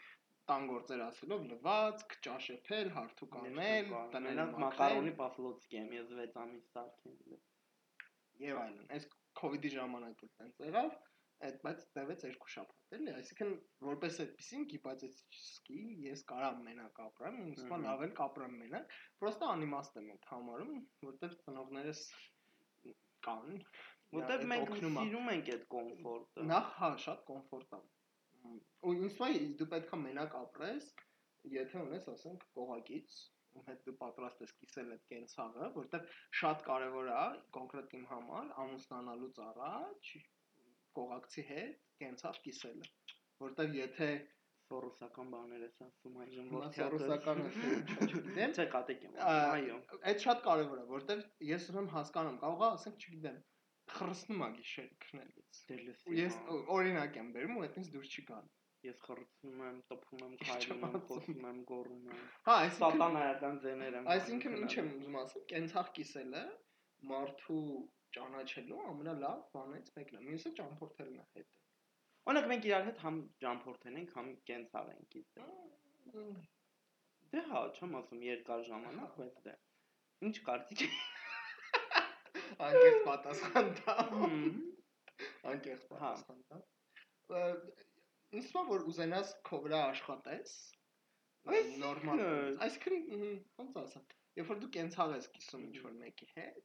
[0.51, 7.37] տան գործեր ասելով լվացք, ճաշեփել, հարթուկ անել, տնելով մակարոնի պաֆլոցկի եմ ես 6 ամիս սարքել։
[8.43, 10.97] Եվ այլն։ Այս կ ូវ իդի ժամանակ էլ տենց եղավ,
[11.47, 13.53] այդ բայց տևեց երկու շաբաթ էլի, այսինքն
[13.87, 20.11] որպես այդպեսին գիպացեցի, ես կարամ մենակ ապրեմ, թվում լավ էլ կապրեմ մենակ, պրոստը անիմաստ եմ
[20.13, 20.77] այդ համարում,
[21.07, 22.05] որտեղ ծնողներս
[23.27, 23.59] կան,
[24.13, 27.79] Որտեվ մենք սիրում ենք այդ կոմֆորտը։ Նախ հա, շատ կոմֆորտ է։
[28.89, 29.29] Ու ինձ է
[29.61, 30.89] դու պետքա մենակ ապրես,
[31.53, 33.15] եթե ունես, ասենք, կողակից,
[33.57, 37.23] ում հետ դու պատրաստ ես կիսել այդ կենցաղը, որտեվ շատ կարևոր է
[37.57, 40.13] կոնկրետ իմ համար ամուսնանալուց առաջ
[40.99, 42.91] կողակցի հետ կենցաղ կիսելը,
[43.43, 44.09] որտեվ եթե
[44.63, 47.47] սորոսական բաներ ես ասում այժմ որ սորոսականը
[48.07, 49.79] չգիտեմ չէ կատեք եմ այո
[50.11, 53.41] այդ շատ կարևոր է որտեվ ես ուրեմն հասկանում կարող է ասենք չգիտեմ
[53.91, 56.35] խրսնում է գիշեր քնելուց։ Ես
[56.75, 58.45] օրինակ եմ բերում ու այդպես դուրս չի գալ։
[58.83, 63.97] Ես խրցնում եմ, տփում եմ, քայլում եմ, խոսում եմ, գոռում եմ։ Հա, այսինքն սատանայական ձեներ
[63.99, 66.43] եմ։ Այսինքն ինչ եմ ուզում ասել, կենցաղ կիսելը
[67.11, 67.67] մարդու
[68.17, 71.61] ճանաչելու ամենալավ բանից մեկն է։ Մյուսը ճամփորդելն է հետը։
[72.23, 75.49] Օրինակ մենք իրար հետ համ ճամփորդել ենք, համ կենցաղ ենք կիսել։
[77.33, 79.55] Դե հա, չեմ ասում երկար ժամանակ, բայց դե։
[80.27, 80.83] Ինչ կարծիք
[82.67, 83.95] անկեղծ պատասխան տա։
[85.53, 86.61] Անկեղծ հա։ պատասխան տա։
[88.53, 90.53] թվում որ ուզենաս քո վրա աշխատես
[91.83, 92.21] նորմալ։
[92.65, 94.05] Այսինքն ոնց ասեմ,
[94.39, 96.63] երբ որ դու կենցաղ ես կիսում ինչ որ մեկի հետ,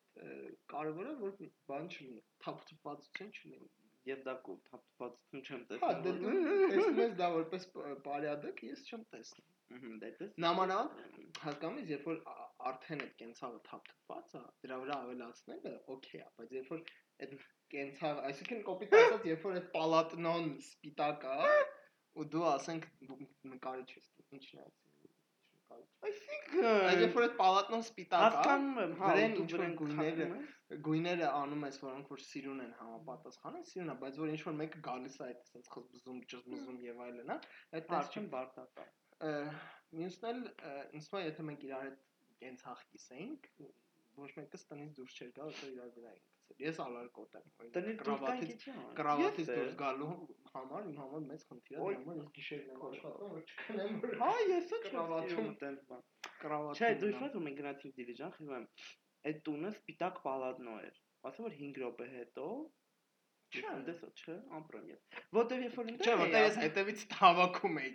[0.73, 1.37] կարևորը որ
[1.71, 3.71] բան չլինի, թափթփվածություն չլինի
[4.09, 6.13] եւ դա կու թափթփվածություն չեմ տեսնում։ Հա, դե
[6.73, 7.67] տեսնում ես դա որպես
[8.07, 12.21] պարյադակ, ես չեմ տեսնում։ Ահա, դե տես։ Նամանավանդ հասկանում ես, երբ որ
[12.71, 16.85] արդեն այդ կենցաղը թափթփված է, դրա վրա ավելացնելը օքեյ է, բայց երբ որ
[17.27, 17.35] այդ
[17.75, 21.59] կենցաղ, այսինքն կոպիտ ասած, երբ որ այդ պալատնոն սպիտակ է,
[22.19, 22.89] ու դու ասենք
[23.53, 24.71] նկարիչ ես, ինչն է
[26.09, 26.67] Այսինքն,
[27.03, 30.29] երբ որ այդ պալատնոն սպիտակ է, հասկանում եմ, հա, դրեն ինչ որ գույները,
[30.89, 34.83] գույները անում ես, որոնք որ սիրուն են համապատասխանում, սիրուն է, բայց որ ինչ որ մեկը
[34.89, 37.35] գալիս է այդ sense խզբզում, ճզմզում եւ այլն,
[37.79, 38.89] այդ դաշտին բարդակա։
[39.99, 40.43] Մյուսն էլ
[40.99, 42.03] ինձ թվում է, եթե մենք իրար հետ
[42.45, 43.53] կենցաղ կիսեինք,
[44.23, 47.45] ոչ մեկը տնից դուրս չէր գա, որտեղ իրար վրա ենք գցել։ Ես ալարկոտ եմ։
[48.03, 48.65] կրավատից
[48.99, 50.09] կրավատից դուրս գալու
[50.55, 54.31] համար իմ համար մեծ խնդիր է, համար ես գիշերն եմ աշխատում, որ չքնեմ որ Հա,
[54.53, 56.03] ես էլ կրավատում տենց բան։
[56.45, 58.67] Կրավատում։ Չէ, դու իշխած ու մենք գնացինք դիլիջան, խիվեմ։
[59.29, 62.49] Այդ տունը սպիտակ պալատնո էր։ Ասա որ 5 րոպե հետո
[63.49, 65.05] Չէ, դեսա, չէ, ամպրեմ ես։
[65.37, 67.93] Որտեվ երբ որ Չէ, որտեվ ես հետևից հավաքում էի։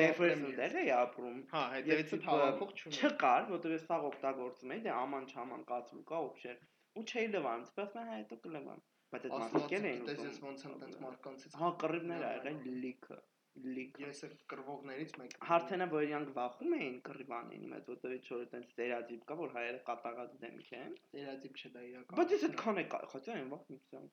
[0.00, 4.92] Դեֆրեսն դեր էի ապրում։ Հա, հետևից հավաքող չունի։ Չկար, որտեվ ես սաղ օգտագործում էի, դե
[4.96, 6.58] աման չաման կացու կա օբշեր։
[6.98, 10.78] Ու չէի լվանում, եմ հա հետո կլվամ։ Բայց այդ մարդիկեն էին ուտում։ Դες ոնց են
[10.80, 13.20] տենց մարդկանցից։ Հա, կռիվներ ա եղել լիքը
[13.58, 18.68] լիք ես էլ կրվողներից մեկն հարցենա որ իրանք վախում էին կռիվանին մեծ որտեղ չոր այտենց
[18.70, 22.84] ստերեոտիպ կա որ հայերը կատաղած դեմք են ստերեոտիպ չէ դա իրական բայց ես այդքան է
[23.14, 24.06] խոցա այն վախում եմ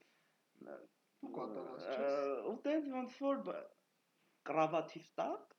[1.22, 3.46] դու կատաղած չես ու տենց ոնց որ
[4.50, 5.56] կրավատիստակ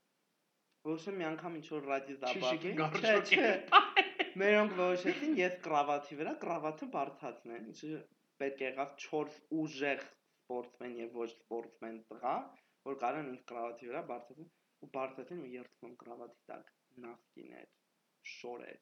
[0.88, 2.74] ոչ մի անգամ ինչ որ ռադի զաբաղի
[3.06, 4.07] չէ չէ
[4.38, 8.00] Մերոնք որոշեցին ես կրավաթի վրա, կրավաթը բարձացնեմ, ինչը
[8.42, 12.34] պետք եղավ 4 ուժեղ սպորտմեն եւ ոչ սպորտմեն տղա,
[12.90, 14.52] որ կարան ինձ կրավաթի վրա բարձացնեն
[14.84, 16.70] ու բարձացին ու երթվում կրավաթի տակ
[17.06, 17.72] նախկիներ,
[18.34, 18.78] շորեր,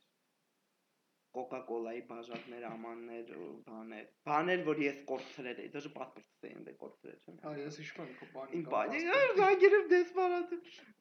[1.36, 3.32] Coca-Cola-ի բաժակներ, ամաններ,
[3.66, 8.06] բաներ։ Բաներ, որ ես կորցրել էի, դաժե պասպորտս էի ընդ կորցրել, չէ՞։ Հա, ես հիշում
[8.06, 9.02] եմ քո բանը։ Իմ բանը,
[9.46, 10.54] այ, գերեմ դեսպարատ։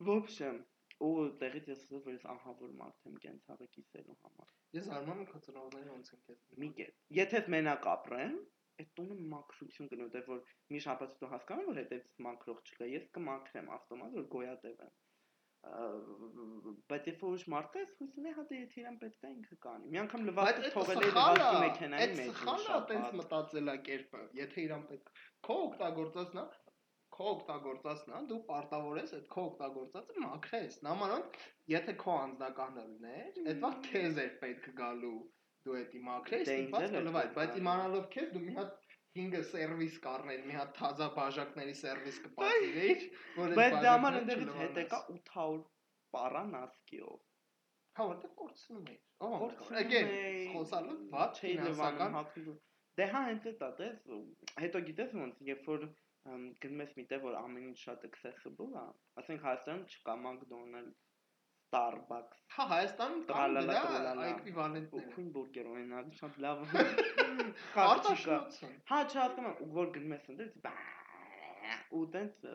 [0.10, 0.58] Ոբշեմ,
[1.03, 5.23] ու տեղից ես ասում որ ես ահա որ մարդ եմ կենցաղը կիսելու համար։ Ես արմանում
[5.25, 8.38] եմ քո ծնողներին ոնց են կես։ Մի կետ։ Եթե մենակ ապրեմ,
[8.75, 10.39] այդ տունը մաքրություն կնու, դե որ
[10.75, 14.95] մի շաբաթ հետո հասկանում որ հետևից մաքրող չկա, ես կմաքրեմ ավտոմատ որ գոյատևեմ։
[15.65, 19.88] Բայց եթե ուրիշ մարդ է, հույս ունի հա դե եթե իրան պետք է ինքը կանի։
[19.95, 25.10] Մի անգամ լվացը թողել է լվացի մեքենայի մեջ։ Այդ սխալը տենց մտածելակերպը, եթե իրան պետք
[25.47, 26.45] քո օգտագործածն է,
[27.15, 31.23] քո օգտագործածն է, դու պարտավոր ես այդ քո օգտագործածը մաքրես։ Նամանոն,
[31.71, 35.19] եթե քո անձնականը լիներ, այդ վաղ քեզ էր պետք գալու
[35.65, 38.73] դու էդի մաքրես, Դե է կլվայ, բայց իմանալով քեզ դու մի հատ
[39.15, 43.06] 5-ը սերվիս կառնել, մի հատ թազա բաժակների սերվիս կպատվիրեիր,
[43.38, 45.63] որ այդ Բայց դա համար բաժակները ընդդեղից հետ եկա չլվանաս։ 800
[46.15, 47.21] պարան ասկիով։
[47.95, 52.58] Հա, որտեղ կորցնում էի։ Ո՞վ Կորցնում էի, խոսալը ված չէի ֆինանսական հակվում։
[52.99, 53.95] Դե հա հենց դա տես,
[54.63, 55.88] հետո գիտես ոնց, երբ որ
[56.26, 58.86] գնում ես միտեղ որ ամեն ինչ շատ accessible է,
[59.22, 61.04] ասենք Հայաստանում չկա McDonald's,
[61.66, 66.64] Starbucks, Հա, Հայաստանում կան դրա տրալալա։ էկվիվալենտները։ Քույն բուրգեր ունենալ, շատ լավ։
[67.86, 70.76] Արտաշնություն։ Հա, չհասկանում եմ, որ գնում ես բա
[72.00, 72.46] ու տենց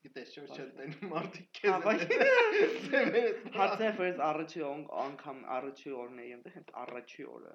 [0.00, 2.06] Գիտես, շուտ չել տենում մարդիկ Հա, քեզ։
[2.94, 7.52] բայց- հարցը ֆերս առաջի անգամ առաջի օրն էի ընդ հենց առաջի օրը։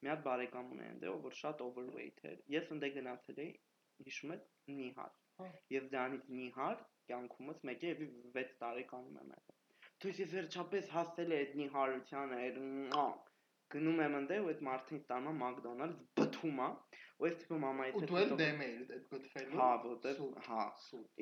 [0.00, 3.50] Մի հատ բարեկամ ունեի ընդ որ շատ overweight էր։ Ես ընդ գնացել էի,
[4.06, 4.46] հիշում եք
[4.80, 8.04] նիհար հա։ եւ դրանից նիհար կյանքումս մեկ է եւ
[8.38, 9.58] 6 տարեկանում եմ եղել
[10.00, 12.60] դու ես վերջապես հասել է այդ նիհարությանը այդ
[13.70, 16.68] գնում եմ ընդ ու այդ մարդին տանա մակդոնալդս բթում է
[17.20, 20.62] ու ես թվում մամայից հետո դու էլ դեմ էիր այդ գտվելու հա որտեղ հա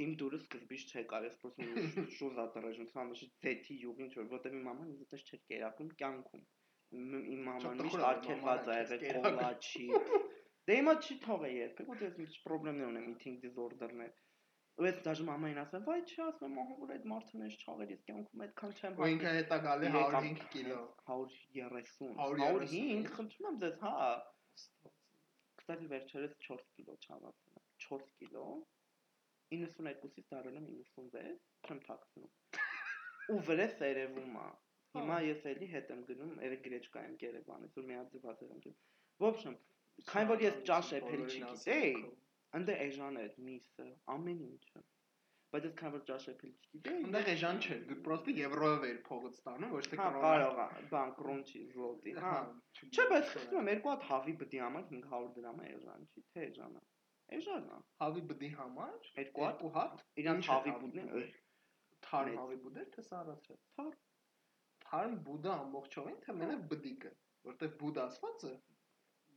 [0.04, 1.86] իմ դուրս սկզբից չեկար ես պրոստո
[2.18, 6.44] շուզա տրաժնության մեջ ձեթի յուղ ինչ որ որտեղ իմ մաման այդպես չէր կերակում կյանքում
[7.34, 9.88] իմ մաման միշտ արկելված ա եղել կոլաչի
[10.68, 14.16] Դե հիմա չի թողե երբ, ու դες մի խնդիրներ ունեմ eating disorder-ներ։
[14.78, 18.02] Ու ես դաժե մամային ասեմ, վայ չի ասեմ, ահա որ այդ մարդուն էս չաղեր, ես
[18.08, 20.82] կյանքում այդքան չեմ հա։ Ու ինքը հետա գալի 105 կիլո։
[21.14, 23.94] 130։ 105, խնդրում եմ ձեզ, հա։
[25.62, 28.44] Կտակի վերջերս 4 կիլո չավացնա։ 4 կիլո
[29.56, 32.30] 92-ից դառել եմ 96, չեմ թաքցնում։
[33.32, 34.46] Ու վրես երևում է։
[34.98, 38.78] Հիմա ես էլի հետ եմ գնում, երեք գրեջկա եմ Երևանից ու միաձիված եմ գնում։
[39.24, 39.56] Ոբշեմ,
[40.06, 41.92] քան որ ես ճաշ էփել չգիտեի,
[42.58, 44.82] ընդ էժան էր միսը, ամեն ինչը։
[45.48, 49.30] Բայց ես քան որ ճաշ էփել չգիտեի, Այնտեղ էժան չէր, դու պրոստը եվրոյով էիր փողը
[49.32, 52.34] ստանում, ոչ թե հա, կրոնա։ կարող է, բան կրոնչի զլոտի, հա։
[52.88, 56.44] Չէ, բայց խնդրում եմ, երկու հատ հավի բդի համար 500 դրամ է էժան չի, թե
[56.48, 56.84] էժան է։
[57.38, 62.56] Էժան է։ Հավի բդի համար Երկու հատ երկու հատ է հավի բուդն է։ Մեծ։ հավի
[62.64, 63.96] բուդ էր թե սառացրել։ Թարմ։
[64.84, 67.10] Թարմ բուդը ամբողջովին թե մենակ բդիկը,
[67.48, 68.52] որտեղ բուդ ասվածը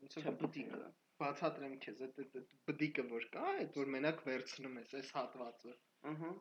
[0.02, 0.82] ոնց Չէ, բդիկը։
[1.22, 2.38] բացատրեմ քեզ, այդ
[2.70, 5.74] բդիկը որ կա, այդ որ մենակ վերցնում ես այս հատվածը։
[6.12, 6.32] Ահա։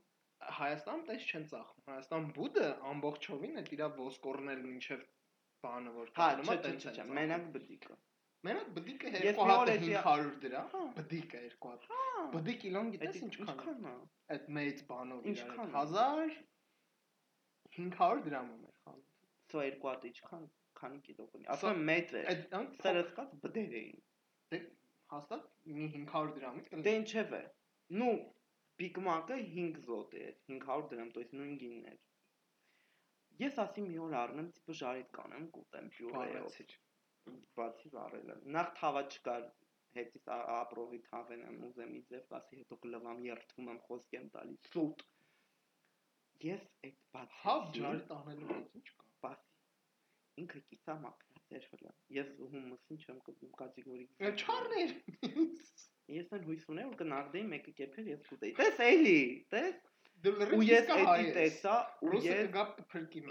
[0.61, 5.03] Հայաստանում տես չեն ծախում։ Հայաստան բուդը ամբողջովին այդ իր ոսկորնել մինչև
[5.67, 7.97] բանը որ Հա, կանում չէ, չէ, չէ, չէ, մենակ բդիկը։
[8.49, 12.23] Մենակ բդիկը Ես երկու մի հատ օր էջի- 500 դրամ, Հա։ բդիկը երկու հատ։ Հա։
[12.37, 13.95] Բդի կիլոն գիտես ինչքան է։ է։
[14.37, 16.33] Այդ մեծ բանով է։ 1000
[17.77, 20.49] 500 դրամ է մեր խանութը։ Սա երկու հատ ինչքան
[20.80, 24.02] քանի կիլո կունի։ Ասում մեծ է։ Այդ անք Սերս կած բդեր էին։
[24.54, 24.60] դե
[25.16, 27.44] հաստատ մի 500 դրամից կլինի։ Դե ինչև է։
[28.02, 28.10] Ну,
[28.82, 32.02] Big Mac-ը 5 զոտ է, 500 դրամ, то есть նույն գինն էր։
[33.46, 36.70] Ես ասի մի օր առնեմ, տիպը ժարիտ կանեմ, կուտեմ պյուրեով։ Բացիչ։
[37.60, 39.46] բացի վարելը։ Նախ թավա չկար,
[39.96, 44.56] հետից ա- ապրովի թավեն եմ ուզեմ իձև, ասի հետո կլվամ երթվում եմ խոսք եմ տալի։
[44.72, 45.04] Սուտ։
[46.46, 49.09] Ես այդ բացի Հավ ջարի տանելու մեջ ինչ կա։ բացի
[50.41, 54.95] ինքը կիսա մաքրած էր հլա։ Ես հումուսին չեմ կպնում կատեգորիկ։ Դա չառներ։
[56.11, 59.21] Ես այն հույս ունեմ որ կնարդեի մեկը կեփել ես կուտեի։ Տես էլի,
[59.55, 59.79] տես։
[60.21, 63.23] Ու ես էդի ես։ տեսա ու ես կգա փրկի։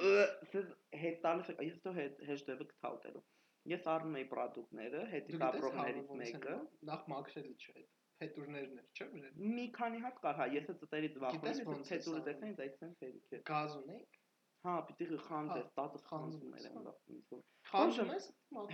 [0.53, 0.71] Սез
[1.03, 3.23] հետ տալիս ես դու հետ հեշտերը կթաուտելու։
[3.69, 6.55] Ես առնում էի product-ները, հետից ապրողներից մեկը,
[6.89, 7.83] նախ մաքրել չէ։
[8.19, 12.23] Փետուրներն էր, չէ՞ բրել։ մի քանի հատ կար, հա, ես այդ ծտերից վախում եմ, սա։
[12.25, 14.18] տեսա ինձ այդքան ֆերիկ է։ Գազ ունեիք։
[14.59, 18.25] Հա, պիտի խանձեր, Հա, տատը խանձում խանձում ես, էր հա։ եմ լավ։ Խանջում ես։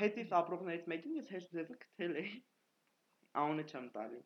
[0.01, 2.31] Հետից ապրողներից մեկին ես հեշտ ձևը գտել էի։
[3.41, 4.21] Անունը չեմ տալի։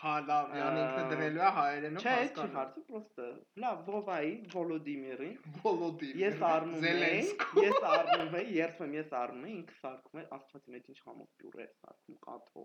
[0.00, 3.26] Հա, լավ, յան ինքը դրելու է հայերենով Չէ, չի հարցը, պրոստը։
[3.64, 7.18] Լավ, Վովայի, Վոլոդիմիրին։ Վոլոդի։ Ես առնում էի,
[7.66, 11.66] ես առնում էի, երբեմն ես առնում էի, ինքը սարքում էր, աստվածի մեջ ինչ համով պյուրե
[11.66, 12.64] է սարքում, կաթո։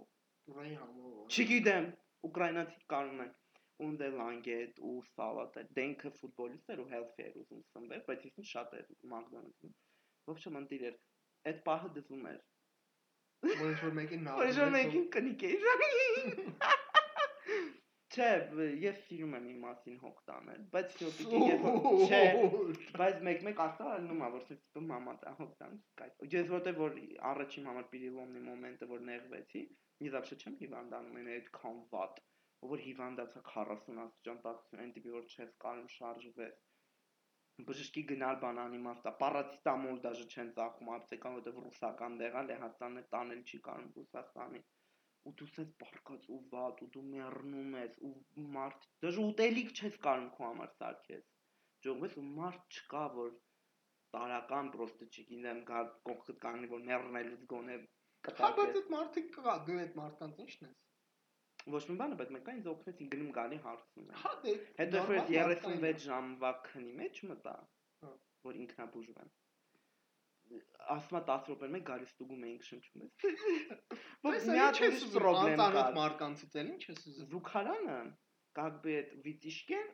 [0.55, 1.89] Ուրայի համով։ Չգիտեմ,
[2.29, 3.33] ուկրաինացի կանոն են
[3.83, 8.49] ունდე լանգետ ու սալատ է դենքը ֆուտբոլիստ էր ու healthy էր ուզում սնվել բայց ինքն
[8.51, 9.73] շատ էր մակդոնալդսում
[10.31, 10.99] ոչ չմնտիր էր
[11.51, 12.43] այդ պահը դզում էր
[13.45, 15.65] Ոնց որ մեկին նա։ ոչ որ մեկին կնիկ էր
[18.15, 18.27] չէ
[18.79, 21.65] ես սիրում եմ իմ մասին հոգ տանել բայց շոպիկի երբ
[22.07, 22.21] չէ
[23.01, 26.95] բայց մեկ-մեկ ասա ալնում ա որ տիպը մամա տա հոգ տան կայ ես որտեվ որ
[27.31, 29.63] առաջին համար պիրիլոմնի մոմենտը որ նեղվեցի
[30.07, 32.23] ես ապշե չեմ հիվանդանում են այդքան վատ
[32.71, 36.53] որ հիվանդացա 40 աստիճան տաքություն այն տիպի որ չես կարում շարժվել
[37.69, 43.43] բժշկի գնալ բան անիմաստա պարացետամոլ դաժե չեն ծախում ապտեկան որտեվ ռուսական դեղալ է հաստանը տանել
[43.51, 44.61] չի կարում ռուսաստանի
[45.29, 48.13] ու դու ցես պարկած ու վատ ու դու մեռնում ես ու
[48.57, 51.25] մարդ դժ ուտելիք չես կարող քո համար սարքես
[51.87, 53.33] ճողես ու մարդ չկա որ
[54.15, 57.79] տարական պրոստը չգիտեմ գա կողքդ կանի որ մեռնելուց գոնե
[58.25, 60.84] Հա, բայց այդ մարդիկ կա, դու այդ մարդկանց ի՞նչն ես
[61.73, 66.05] ոչ մի բանը, բայց մենք այնս օգնեցին գնում գալի հարցնում։ Հա դե։ Հետո ֆրեզ 36
[66.05, 67.55] ժամվա քնի մեջ մտա,
[68.05, 68.11] հա։
[68.45, 69.31] որ ինքնաբուժվեմ։
[70.95, 73.13] Ասմա 10 րոպե մեկ գալիս ստուգում էինք շնչում ես։
[74.25, 77.97] Բայց մի հատ չես պրոբլեմ կա։ Անտանոթ մարկանցից էլ ինչ ես ուզում։ Զուքարանը,
[78.59, 79.89] как бы այդ վիտիշկեն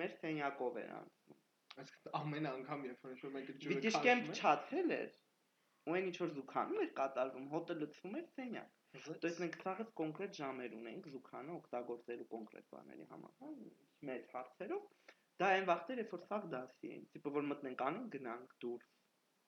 [0.00, 1.40] մեր սենյակով էր անցնում։
[1.76, 5.16] Այսինքն ամեն անգամ երբ որ ինչ-որ մեկը ջուրը քաշում էր։ Վիտիշկեն չաթել էր։
[5.86, 8.70] Ու այն ինչ որ զուքանում էր կատարվում, հոտը լցվում էր սենյակ։
[9.21, 13.51] То есть մենք սաղից կոնկրետ ժամեր ունենք զուգանը օգտագործելու կոնկրետ բաների համար, հա,
[14.09, 14.89] մեծ հարցերով։
[15.41, 18.91] Դա այն վաղտեր, երբ որ սաղ դասի էին, տիպը որ մտնենք անենք գնանք դուրս։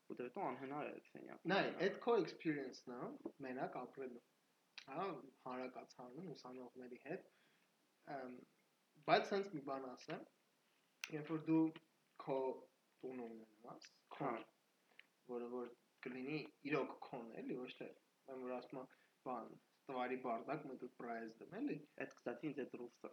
[0.03, 4.23] Ու դա հետո անհնար էր սենյակ։ Նայ, այդ քո experience-ն է, մենակ ապրելու։
[4.87, 5.05] Հա,
[5.43, 7.29] հարակացանում ուսանողների հետ։
[8.15, 8.33] Ամ
[9.07, 10.25] բայց sense մի բան ասեմ,
[11.13, 11.63] երբ որ դու
[12.23, 12.37] քո
[13.03, 14.33] տուն ունենաս, քո, Հա։
[15.31, 15.71] որը որ
[16.05, 17.89] կլինի իրոք քոն էլի, ոչ թե
[18.33, 18.93] այն որ ասում եմ,
[19.28, 20.66] բան, ստվարի բարդակ
[21.00, 23.12] prize դեմ էլի։ Այդ կստացի ինձ այդ ռուսը։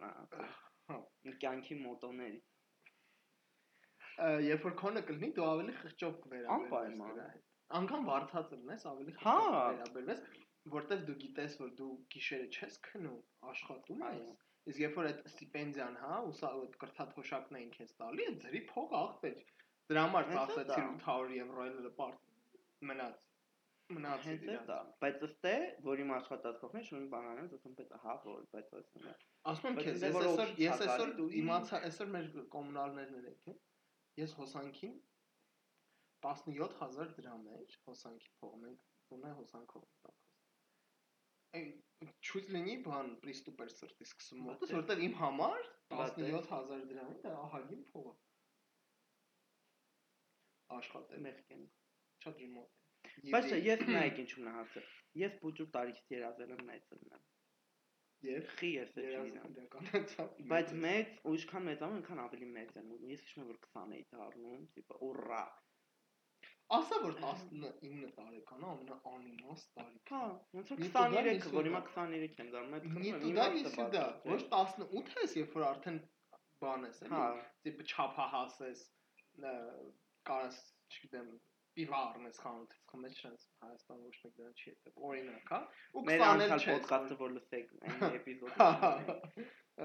[0.90, 0.98] Հա։
[1.44, 2.40] կյանքի մոտոների։
[4.46, 7.40] Երբ որ քոնը կլինի, դու ավելի խղճով կվերաբերվես Անպայման։
[7.78, 10.22] Անկամ վարձածը ունես, ավելի Հա։ խղճով կվերաբերվես,
[10.76, 13.18] որտեվ դու գիտես, որ դու գիշերը չես քնում,
[13.52, 14.30] աշխատում ես։
[14.66, 18.62] Իսկ երբ որ այդ ստիպենդիան, հա, ու սա այդ կրթաթոշակն էին քեզ տալի, այդ ձերի
[18.70, 19.44] փող աղբեր։
[19.90, 23.25] Դրա համար ծախսեցիր դա։ 800 եվրո էլ պարտ մնաց։
[23.86, 25.54] Մնաց Հենց է դա։ Բայց ըստ է,
[25.86, 29.20] որ իմ աշխատած կողմից շունի բան անեմ, ասում պետք է հա, որ բայց ասում եմ։
[29.52, 33.58] Ասում եմ քեզ, դե ես այսօր ես այսօր իմացա, այսօր մեր կոմունալներն են եկել։
[34.22, 34.96] Ես հոսանքին
[36.26, 40.32] 17000 դրամ էր հոսանքի փողը, մենք ունե հոսանքով տակոս։
[41.56, 41.68] Այն
[42.26, 47.20] չուզ լինի բան պրիստուպեր սրտի սկսում մոտս, է։ որտեղ իմ համար Բաց է։ 17000 դրամը
[47.22, 48.16] դա ահագին փող է։
[50.76, 51.68] Աշխատել Մեղքեն։
[52.26, 52.75] շատ ջիմոտ։
[53.34, 54.84] Բայց ես նայեք ինչու՞մն է հարցը։
[55.22, 57.24] Ես բուջուր տարիքից երազել եմ մեծն եմ։
[58.26, 63.50] եւ Խի ես իրականացավ։ Բայց մեծ ինչքան մեծանում այնքան ավելի մեծ եմ։ Ես հիշում եմ
[63.52, 65.44] որ 20 էի դառնում, տիպը ուռա։
[66.76, 70.22] ասա որ 19 տարեկան է, ամենաանիմաստ տարիք։ Հա,
[70.56, 74.32] ոնց որ Մի տուդա, 23, որ հիմա 23 եմ դառնում, այդ եմ, իմաստը նիսիդա, բարձր,
[74.32, 76.00] ոչ 18 ես, երբ որ արդեն
[76.64, 78.82] բան ես, Հա, էլի, տիպը չափահաս ես,
[80.26, 80.58] կարաս,
[80.96, 81.30] չգիտեմ,
[81.76, 85.58] պիվա առնես խանութից, խմես չես, Հայաստան ոչ մեկ դրան չի հետը։ Օրինակ, հա,
[85.92, 88.68] ու մեր 20 էլ անցյալ չես, ոդկասթը որ լսեք այն Հա, էպիզոդը։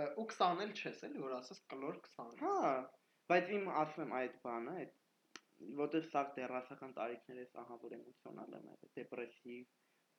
[0.02, 2.74] ը, ու 20 էլ չես, էլի, որ ասես կլոր 20։ Հա,
[3.32, 4.98] բայց իմ ասում եմ այդ բանը, այդ
[5.82, 9.68] որտեղ սա դերասական տարիքներս ահա որ էմոցիոնալ եմ այդ դեպրեսիվ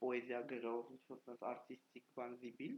[0.03, 2.77] պոեզիա գրող, ինչ-որ sense արտիստիկ բան զիբիլ,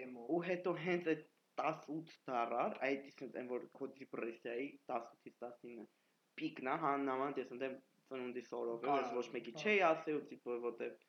[0.00, 1.22] Էմո։ ու հետո հենց այդ
[1.60, 5.88] 18 դարար, այդ sense այն որ քո դեպրեսիայի 18-ից 19
[6.40, 7.74] պիկն է, հաննամանդ ես ընդեմ
[8.10, 11.04] ծնունդի սորովը, ես ոչ մեկի չէի ասի ու տիպը որտեվ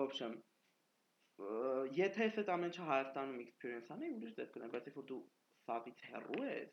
[0.00, 0.30] вообще
[1.98, 5.20] եթե ես այդ ամենը Հայաստանում experience անի ուրիշ դեպք կնեմ, բայց եթե դու
[5.68, 6.72] սավից հեռու ես,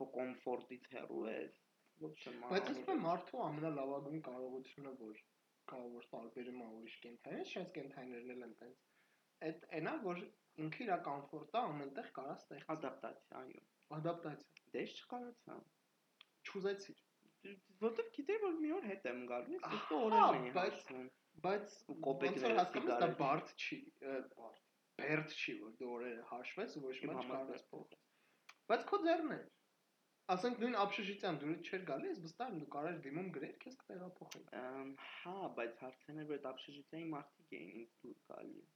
[0.00, 1.60] քո կոմֆորտից հեռու ես,
[2.04, 5.22] вообще Բայց ես պեմ մարդու ամենալավագույն կարողությունը որ
[5.72, 8.86] կարող որ տարբերում է ուրիշ կենթանից, շատ կենթանիներն էլ են տենց
[9.48, 10.22] այդ այնա որ
[10.64, 13.62] ինքը իր կոմֆորտը ամենտեղ կարա ստեղծի ադապտացիա այո
[13.96, 15.56] ադապտացիա դե դες չկարացա
[16.50, 16.98] չուզեցիր
[17.80, 21.06] Որտեվ գիտեի որ մի օր հետ եմ գալու, իսկ օրերն էի բայց- հաշվում։
[21.46, 21.76] Բայց
[22.06, 23.78] կոպեկները, հասկանում ես, դա բարդ չի,
[24.34, 24.58] բարդ։
[25.00, 28.00] Բերդ չի, որ դու օրերը հաշվես ու ոչ մի չկարես փոխել։
[28.70, 29.46] Բայց քո ձեռն էր։
[30.30, 34.44] Ասենք նույն ապշշիցյան դուրս չէր գալի, ես վստահ եմ դու կարար դիմում գրել, քեզ կտեղափոխել։
[34.60, 38.68] Ամ, Հա, բայց հարցն էր որ այդ ապշժիցիայի մարդիկ էին ինձ դուր գալի։ Է,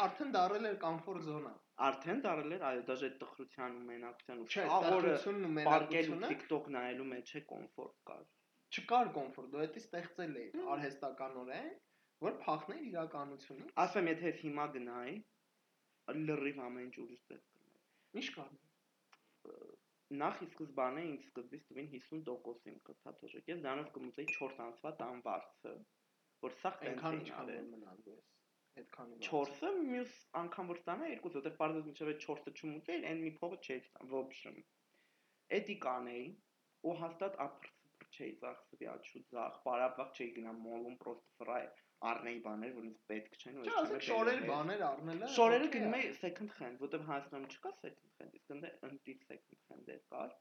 [0.00, 1.52] Արդեն դարել էր կոմֆորտ զոնա։
[1.86, 7.32] Արդեն դարել էր, այո, դաժե տխրության ու մենակության ու աղորը տխրությունն ու TikTok նայելու մեջ
[7.40, 8.24] է կոմֆորտ կար։
[8.70, 11.70] չկար կոմֆորտ, դա ստեղծել էի արհեստականորեն,
[12.26, 15.14] որ փախներ իրականությունից։ Ասեմ, եթե հիմա գնայի,
[16.20, 18.52] լրիվ ամեն ինչ ուրիշ ձև կլիներ։ Ինչ կար։
[20.20, 25.74] Նախ ի սկզբանե ինձ սկզբից տվին 50% իմ կթաթոժեք։ Ես դրանով կմուծեի 4 ամսվա տանվարձը,
[26.46, 28.39] որ սա Այնքան արել։ որ մնալու ես
[28.80, 33.32] այդքան էլ 4-ը մյուս անգամ որ ստանա 2-ից որտեղ բարձր մինչև 4-ը չմուտել, այն մի
[33.40, 33.78] փողը չէ,
[34.14, 34.58] ոբշն։
[35.60, 36.26] Էդի կանեի
[36.90, 41.62] ու հաստատ ապրծպր չէի ծախսվի աչու ձախ, պարապակ չէի գնա մոլում, պրոստը ֆրայ
[42.10, 46.54] առնեի բաներ, որոնց պետք չեն ու այդպես։ Չէ, շորեր բաներ առնելը։ Շորերը գնում էի second
[46.60, 50.38] hand, որտեղ Հայաստանում չկա second hand, իսկ ընդ ընտի second hand-եր կար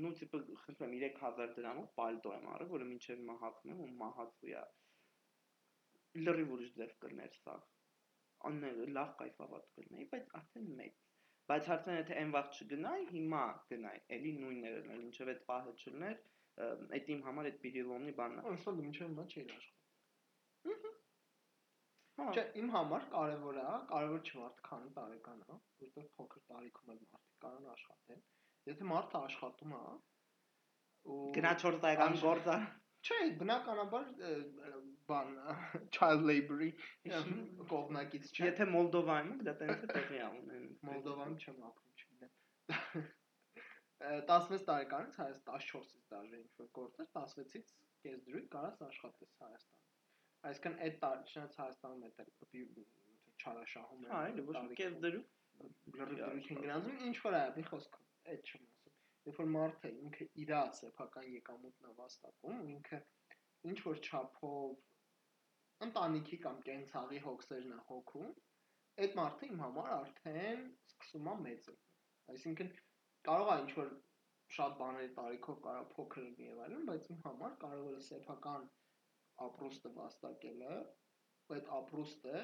[0.00, 4.62] նու տիպը խնդրեմ 3000 դրամով պալտո եմ առել, որը մինչև մահակում եմ ու մահացույա
[6.26, 7.56] լրիվ ուրիշ ձև կլներ սա։
[8.48, 11.02] Աննե լավ կայֆավատ կլնեի, բայց արդեն մեծ։
[11.52, 15.74] Բայց հարցն է թե այն վաղ չգնայ, հիմա գնայ, էլի նույններն էլ, ինչև այդ պահը
[15.82, 16.18] չլներ,
[16.98, 19.80] այդ իմ համար այդ Պիրիլոնի բանն է։ Ոնց մինչև հիմա չէր աշխատում։
[22.20, 26.90] Հա, Չէ, իմ համար կարևոր է, կարևոր չի մարդը քանի տարեկան է, որտեղ փոքր տարիքում
[26.92, 28.20] էլ մարդիկ կարան աշխատեն։
[28.68, 29.80] Եթե մարդը աշխատում է
[31.12, 32.56] ու գնա 4 տարեկան գործա։
[33.02, 34.10] Չէ, բնականաբար
[35.10, 35.32] բան
[35.96, 36.70] child labor-ի
[37.72, 43.08] կողմնակից չէ։ Եթե Մոլդովայում դա տենց է տեղի է ունենում։ Մոլդովայում չեմ ապրում, չգիտեմ։
[44.30, 47.74] 16 տարեկանից հայց 14-ից դաժե ինչ որ գործեր, 16-ից
[48.06, 49.90] կես դրույթ կարաս աշխատես Հայաստանում։
[50.52, 52.14] Այսինքն այդ տարի չնայած Հայաստանում էլ
[53.42, 55.22] չարաշահում Հա, էլի ոչ կես դրու։
[55.98, 58.71] լրիվ դրույթ են գնացում, ինչ որ է, մի խոսքով, այդ չեմ
[59.28, 62.98] Երբ որ մարդը ինքը իր սեփական եկամուտն է վաստակում, ու ինքը
[63.70, 68.32] ինչ որ չափով ընտանիքի կամ կենցաղի հոգսերն է հոգում,
[69.04, 71.78] այդ մարդը իմ համար արդեն սկսում է մեծել։
[72.34, 72.72] Այսինքն
[73.28, 73.94] կարող է ինչ որ
[74.56, 78.68] շատ բաների տարիքով կարա փոքր լինի եւ այլն, բայց իմ համար կարևորը սեփական
[79.46, 80.74] ապրուստը վաստակելը,
[81.56, 82.42] այդ ապրուստը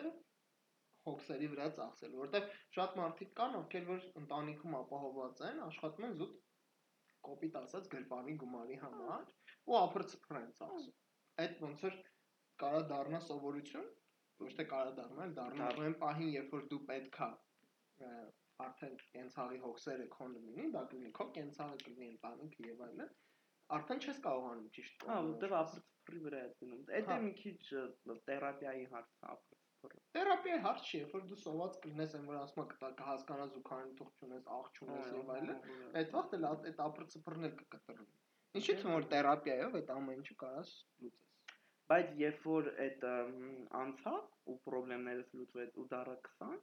[1.08, 6.34] հոգսերի վրա ծախսել, որովհետեւ շատ մարդիկ կան, ովքեր որ ընտանիքում ապահոված են, աշխատում են զուտ
[7.28, 9.30] կոպիտ ասած գրպանի գումարի համար
[9.68, 10.96] ու ապրծփր են ծախսում։
[11.44, 11.98] Այդ ոնց որ
[12.62, 13.88] կարա դառնա սովորություն,
[14.42, 17.28] ոչ թե կարա դառնա, այլ դառնա այն պահին, երբ որ դու պետքա
[18.64, 23.12] արդեն կենցաղի հոգսերը քոնը լինի, դա կլինի քո կենցաղը կլինի ընտանիքը եւ այլն,
[23.76, 27.58] արդեն չես կարողանում ճիշտ Հա, որտեվ ապրծփրի վրա է գնում։ Այդ Հա։ է մի քիչ
[28.28, 29.47] թերապիայի հարցը
[30.16, 33.92] Թերապիայի հարց չի, երբ որ դու սոված կլինես, այն որ ասում կտա կհասկանաս ու քանի
[33.98, 35.60] թող չունես, աղ չունես եւ այլն,
[36.00, 38.06] այդ վաղտ էլ այդ ապրծփրն էլ կկտրվի։
[38.58, 40.72] Ինչի՞ թվում որ թերապիայով այդ ամեն ինչը կարաս
[41.04, 41.28] լուծես։
[41.88, 43.04] Բայց երբ որ այդ
[43.82, 46.58] անցավ ու խնդիրներս լուծվեց ու դարը 20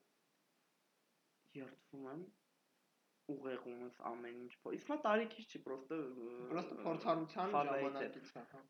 [1.60, 2.26] երթվում եմ
[3.36, 6.00] ուղեղում ես ամեն ինչ Իսկ մա տարիքից չի, պրոստը
[6.52, 8.62] Պրոստը փորձառության ժամանակից է, հա։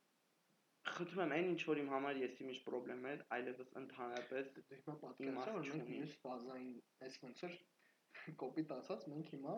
[0.89, 5.55] խնդրում եմ այն ինչ որ իմ համար ես իմիջ խնդիրներ, այլևս ընդհանրապես Դե հիմա պատկերացրա
[5.55, 6.75] որ մենք մյուս ֆազային,
[7.07, 7.55] այս ոնց որ
[8.43, 9.55] կոպիտ ասած մենք հիմա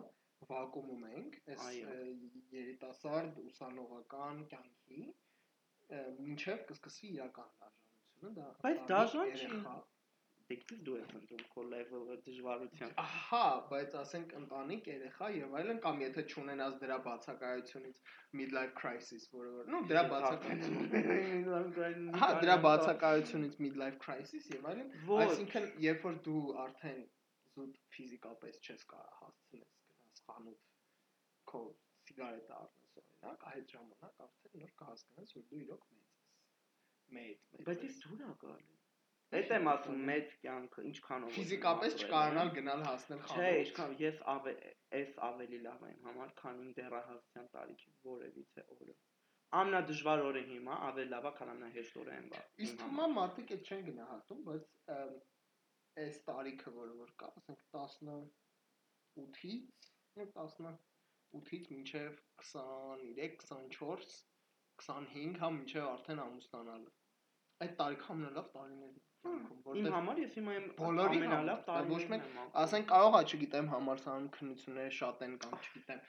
[0.48, 1.78] վակուումում ենք, այս
[2.54, 5.02] երիտասարդ ուսանողական կյանքի
[6.22, 9.48] մինչև կսկսվի իրական դաժանությունը, դա Բայց դաժան չի։
[10.48, 13.40] դեկտիվ դու ես ընտրում քո level-ը դժվարության։ Ահա,
[13.72, 17.96] բայց ասենք ընտանիք, երեխա եւ այլն կամ եթե չունենաս դրա բացակայությունից
[18.40, 20.96] midlife crisis, որը որ, նո դրա բացակայությունից
[22.22, 24.88] Հա, դրա բացակայությունից midlife crisis եւ այլն,
[25.26, 27.04] այսինքն երբ որ դու արդեն
[27.52, 30.60] զուտ ֆիզիկապես չես կարող հասցնես գնաս խանութ
[31.52, 31.62] քո
[32.08, 36.16] սիգարետը առնես օրինակ, այդ ժամանակ արդեն նոր կհասկանաս, որ դու իրոք մեծ ես։
[37.18, 38.30] Մեծ, բայց ის դուր է
[39.28, 44.20] Այդ եմ ասում մեծ կյանքը ինչքանով։ ֆիզիկապես չկարանալ գնալ հասնել Չէ, խանութ։ ինչքան ես
[44.98, 48.94] էս ավելի լավ եմ համար, քան իմ դեռահասության տարիքի որևիցե օրը։
[49.58, 53.62] Ամենադժվար օրը հիմա ավելի լավ է, քան ամենահեշտ օրը եմ բա։ Իսկ է մարդիկ այդ
[53.68, 54.64] չեն գնահատում, բայց
[56.08, 62.18] այս տարիքը, որը որ կա, ասենք 18-ից, ну 18-ից մինչև
[62.48, 64.10] 23, 24,
[64.84, 66.90] 25, հա մինչև արդեն ամուսնանալը։
[67.64, 68.96] Այդ տարիքը ամենալավ տարիներն
[69.78, 70.66] Իմ համար ես հիմա եմ
[70.98, 75.56] ամենալավ ոչ տարիներն մեկ- եմ ապրում։ ասենք կարող է, չգիտեմ, համալսարանում քննությունները շատ են կամ
[75.58, 76.00] չգիտեմ,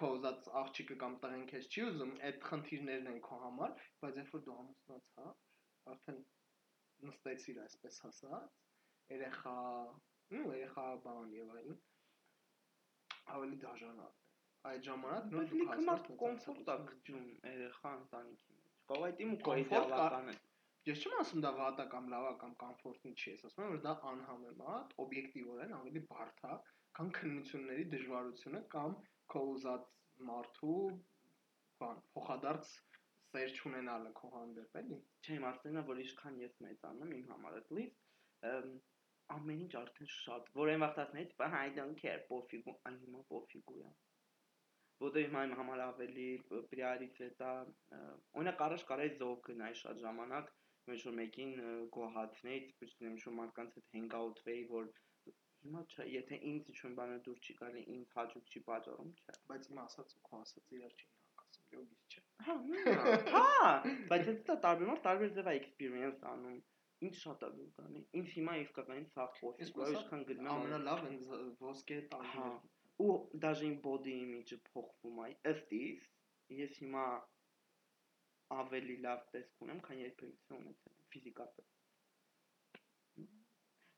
[0.00, 3.70] քո ուզած աղջիկը կամ տղեն քեզ չի ուզում, այդ խնդիրներն են քո համար,
[4.02, 5.26] բայց երբ որ դու ամուսնացա,
[5.94, 6.18] արդեն
[7.06, 8.50] նստեցիր այսպես ասած,
[9.14, 9.54] երեխա,
[10.34, 11.78] նու երեխա բան եւ այլն,
[13.36, 14.24] ավելի դաժանանալ է։
[14.66, 19.38] Այդ ժամանակ նոր դու հասնես կոմֆորտ է գտնում երեխա ընտանիքի մեջ։ Կարող է դիմ ու
[19.46, 20.36] քո Կոմֆորտ կա- իդեալական է։
[20.86, 23.72] Ես չեմ ասում դա վատ է կամ լավ է կամ կոմֆորտի չի, ես ասում եմ
[23.74, 26.58] որ դա անհամեմատ, օբյեկտիվորեն ավելի բարդ է,
[26.98, 28.94] քան քննությունների դժվարությունը կամ
[29.34, 29.88] քո ուզած
[30.30, 30.76] մարդու
[31.82, 32.70] բան, փոխադարձ
[33.32, 37.58] սեր չունենալը քո հանդեպ, էլի։ Չէ, իմ ասելն է, որ ինչքան ես մեծանում իմ համար
[37.60, 38.04] at least
[39.34, 43.80] ամեն ինչ արդեն շատ, որ այն վաղտասներից, բա I don't care, պոֆիգու, այն հիմա պոֆիգու
[43.82, 43.90] է։
[45.02, 46.28] Որտե հիմա իմ համար ավելի
[46.70, 47.50] պրիորիտետ է,
[48.38, 50.52] օրինակ առաջ կարայի զոհ գնայի շատ ժամանակ,
[50.94, 51.52] ինչ որ մեկին
[51.96, 54.90] գոհացնեի, պրիստին ինչ որ մարդկանց հետ hang-out-վեի, որ
[55.66, 59.68] հիմա չէ, եթե ինձ ինչ-որ բանը դուր չի գալի, ինձ հաճույք չի պատճառում, չէ։ Բայց
[59.72, 63.48] իմ ասած ու քո ասած իրար չեն հակասում, լոգիս չէ։ Հա, է։ Հա,
[64.12, 66.56] բայց դա տարբեր մարդ տարբեր ձև է experience անում։
[67.06, 71.02] Ինչ շատ է դու կանի։ Ինչ հիմա իսկականին սա խոսք, մսա ինչքան գնում եմ ամենալավ
[71.10, 71.18] են
[71.66, 72.54] ոսկե Հա, տանիներ։
[73.04, 76.06] ու դաժե իմ body image-ը փոխվում է։ Ըստ իս,
[76.60, 77.04] ես հիմա
[78.54, 81.72] ավելի լավ տեսք ունեմ, քան երբևիցե ունեցել եմ ֆիզիկապես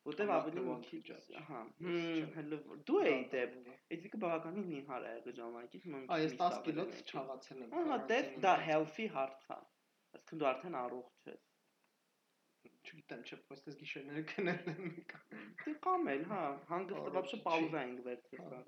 [0.08, 1.16] որտեղ ավելի մի քիչ,
[1.48, 1.58] հա,
[2.36, 3.42] հələ դու էի դե,
[3.94, 7.98] այսինքն բավականին նիհար է եղել ժամանակից, հիմա մի քիչ։ Այս 10 կիլոց չաղացել եմ։ Ահա,
[8.12, 9.58] դե դա healthy հարց է։
[10.18, 11.44] Այսինքն դու արդեն առողջ ես։
[12.88, 14.92] Չգիտեմ, չէ, պոստես գիշերները քնել եմ։
[15.64, 16.42] Դե կամ էլ, հա,
[16.72, 18.62] հանգստը բաբշե պաուզա ենք վերցրել։ հա։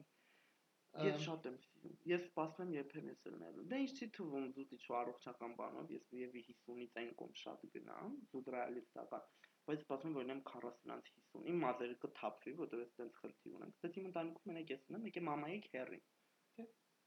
[0.98, 4.80] Ես շատ եմ սիրում։ Ես սպասում եմ երբեմն ես լնելու։ Դե ինչ չի թվում զուտիչ
[4.90, 9.28] ու առողջական բանով, ես երևի 50-ից այն կողմ շատ գնամ, զուտ ռեալիստական,
[9.70, 13.74] բայց սպասում եմ որ ունեմ 40-ից 50։ Իմ մազերը կթափվի, որտեղ ես տենց խլթի ունեմ։
[13.80, 16.00] Դե իմ ընտանիքում մենակ ես ունեմ, եկե մամայի քերի։
[16.58, 16.66] Դե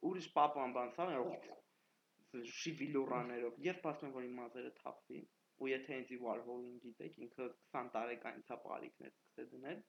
[0.09, 1.09] ուրիշ պապան բան սա
[2.33, 5.19] շիվիլորաներով։ Ես սպասում եմ որ իմ մազերը թափվի
[5.61, 9.83] ու եթե ինձ Warhol-ին գիտեք, ինքը 20 տարեկանից է բարիկներ սկսել դնել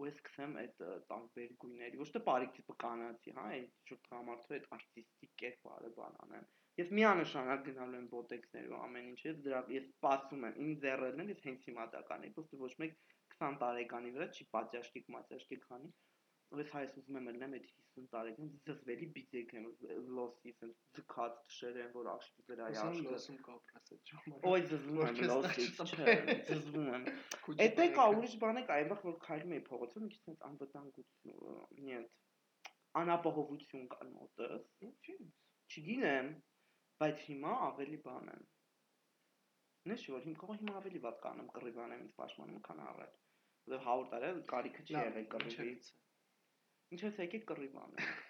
[0.00, 4.56] ու ես սկսեմ այդ տարբեր գույների, ոչ թե բարիկ տիպը կանացի, հա, այդ շուտ տղամարդու
[4.56, 6.48] այդ արտիստիկ կերպարը բան անեմ։
[6.80, 11.22] Ես միանշանակ գնալու եմ բոտեքսների ու ամեն ինչ, ես դրա ես սպասում եմ, իմ ձեռերն
[11.24, 12.98] են, ես հենց հիմա դա կանեի, ոստի ոչ մեկ
[13.36, 15.90] 20 տարեկանի վրա չի պատճաշկիկ, մատճաշկիկ քանի
[16.54, 17.64] ես հայտնվում եմ ելնեմ այդ
[17.96, 19.64] 50 տարեկան զզվելի բիծեք եմ
[20.16, 24.64] լոսի սեն ձգած դշեր են որ աշկի վրա է աշկի լոսում կապրաս այդ ժամանակ օй
[24.70, 26.16] զզվում եմ լոսի չէ
[26.50, 27.08] զզվում եմ
[27.66, 31.92] էտե կա ուրիշ բան է կա այնտեղ որ քայլում էի փողոցում մի քիչ այդ անվտանգություն
[31.96, 32.10] իդ
[33.02, 35.18] անապահովություն կան մոտս ինչի
[35.74, 36.32] չգինեմ
[37.02, 38.46] բայց հիմա ավելի բան եմ
[39.90, 43.18] նշի որ հիմա կարող հիմա ավելի վատ կանեմ կռիվանեմ ինձ պաշտպանում քան առաջ
[43.66, 45.90] որտեղ 100 տարի կարիքը չի եղել կռիվից
[46.91, 48.21] Ինչ ես եկեք կռիվ անենք։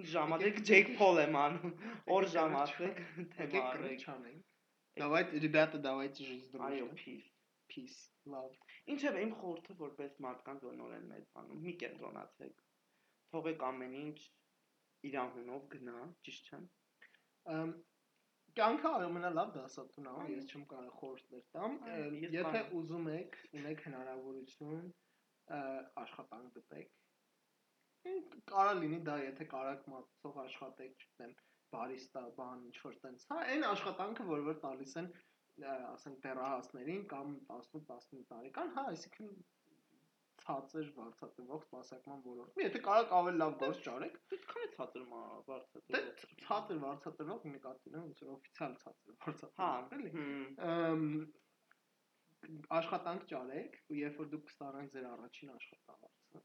[0.00, 1.74] Ինչ ժամանակ Ջեյք Փոլ եմ անում։
[2.16, 3.02] Օր ժամ ասեք,
[3.36, 4.46] թե կռիվ չանենք։
[5.00, 7.28] Давайте, ребята, давайте жить дружно։ Այո, peace,
[7.72, 8.54] peace, love։
[8.90, 12.64] Ինչև իմ խորհուրդը որպես մարդկանց որ նոր են մեծանում, մի կենտրոնացեք։
[13.34, 14.18] Թողեք ամեն ինչ
[15.10, 16.60] իր անունով գնա, ճիշտ չէ։
[17.54, 17.72] Ամ
[18.58, 21.76] կյանքը ամենալավ դասատուն է, ես չեմ կարող խորհուրդներ տամ։
[22.34, 24.88] Եթե ուզում եք, ունեք հնարավորություն
[26.02, 26.90] աշխատանք գտեք,
[28.51, 31.33] կարա լինի դա եթե կարակ մատուցող աշխատեք, չգիտեմ,
[31.75, 35.07] բարիստա, բան, ինչ որ տենց։ Հա, այն աշխատանքը, որ որ տալիս են,
[35.65, 39.29] ասենք դեռահասներին կամ 18-19 տարեկան, հա, այսինքն
[40.45, 46.01] ցածր վարձատրվող սպասարկման ոլորտում։ Եթե կարակ ավելի լավ գործ ճարեք, ինչքան է ցածր վարձատրվող։ Դե
[46.43, 50.09] ցածր վարձատրվող նկատի ունեմ, ոնց որ օֆիցիալ ցածր վարձատրվող, հա, էլի։
[52.77, 56.43] Աշխատանք ճարեք, ու երբ որ դուք կստանաք ձեր առաջին աշխատավարձը,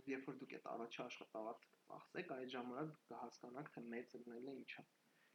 [0.00, 4.72] ու երբ որ դուք այդ առաջի աշխատավարձը կծախսեք, այդ ժամանակ կհասկանաք, թե մեծ լինելը ինչ
[4.80, 4.84] է։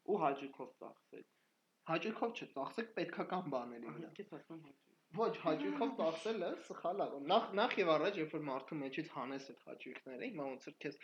[0.06, 1.32] Ու հաճույքով ծախսեք։
[1.86, 4.10] Հաճույքով չծախսեք պետքական բաների վրա։
[5.16, 9.62] Ոչ, հաճույքով ծախսելը սխալ է։ Նախ նախ եւ առաջ, երբ որ մարդու մեջից հանես այդ
[9.70, 10.98] հաճույքները, հիմա ոնց որ քեզ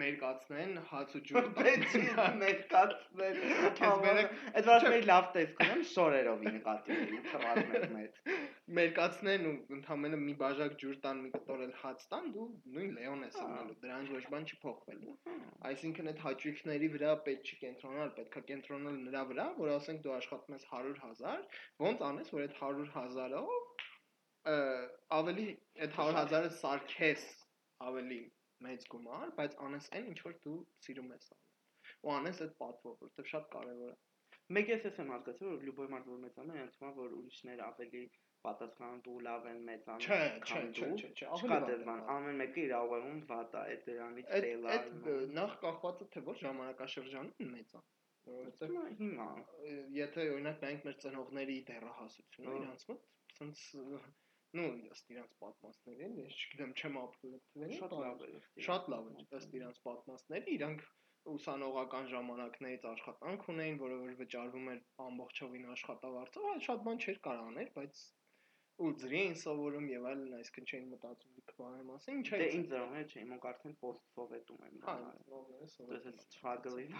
[0.00, 2.00] մերկացնեն հաց ու ջուր բեցի
[2.40, 3.40] մերկացնեն
[3.80, 8.20] քեզ մերկ այդ մեր լավ տեսք ունեմ շորերով նկատի ունեմ թռածներ մեծ
[8.78, 12.46] մերկացնեն ու ընդամենը մի բաժակ ջուր տան մի կտորել հաց տան դու
[12.76, 15.14] նույն լեոն ես ալնելու դրանց ոչ բան չի փոխվելու
[15.70, 20.56] այսինքն այդ հաճույքների վրա պետք չի կենտրոնալ պետքա կենտրոնալ նրա վրա որ ասենք դու աշխատում
[20.58, 23.88] ես 100.000 ոնց անես որ այդ 100.000-ով
[25.20, 25.48] ավելի
[25.86, 27.26] այդ 100.000-ը սարքես
[27.90, 28.22] ավելի
[28.64, 30.56] մեծ գումար, բայց անես այն ինչ որ դու
[30.86, 33.96] սիրում ես անել։ Ու անես այդ պատվով, որովհետև շատ կարևոր է։
[34.56, 38.02] Մեկ էս եմ հասկացել, որ լյուբոյ մարդ որ մեծանում է, է, որ ուրիշներ ավելի
[38.46, 40.18] պատասխանատու լավ են մեծանում։ Չէ,
[40.50, 45.10] չէ, չէ, չէ, ավելի է։ Ամեն մեկը իր ուղեղում վատ է, այդ դրանից տելա։ Այդ
[45.40, 47.82] նախ կախված է թե ոչ ժամանակաշրջանում մեծա
[48.30, 49.26] որովհետեւ հիմա
[49.96, 53.06] եթե օրինակ նայենք մեր ծնողների դեռահասությունը իրանց մոտ
[53.38, 53.62] ցենց
[54.58, 58.30] նո ըստ իրանց պատմածներին, ես չգիտեմ, չեմ ապրել թվերին, շատ լավ է։
[58.66, 60.86] Շատ լավ է, ըստ իրանց պատմածների, իրանք
[61.34, 67.50] ուսանողական ժամանակներից աշխատանք ունեին, որը որ վճարվում էր ամբողջովին աշխատավարձով, այդ շատ բան չէր կարող
[67.52, 68.02] անել, բայց
[68.80, 73.24] ու ծրին սովորում եւ այլն, այսինքն չէին մտածում դիքվանի մասին, չէ։ Դե ինձ ծրողները չէ,
[73.24, 74.94] իմ արդեն post-սովետում եմ։ Հա,
[75.74, 76.94] սովետում։ Դա struggle-ին։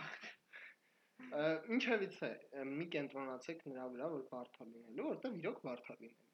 [1.77, 2.33] Ինչևից է,
[2.81, 6.31] մի կենտրոնացեք նրա վրա, որ բարդ լինելու, որտեղ իրոք բարդ լինելու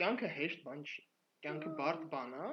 [0.00, 1.02] կյանքը հեշտ բան չի։
[1.44, 2.46] Կյանքը բարդ բան է,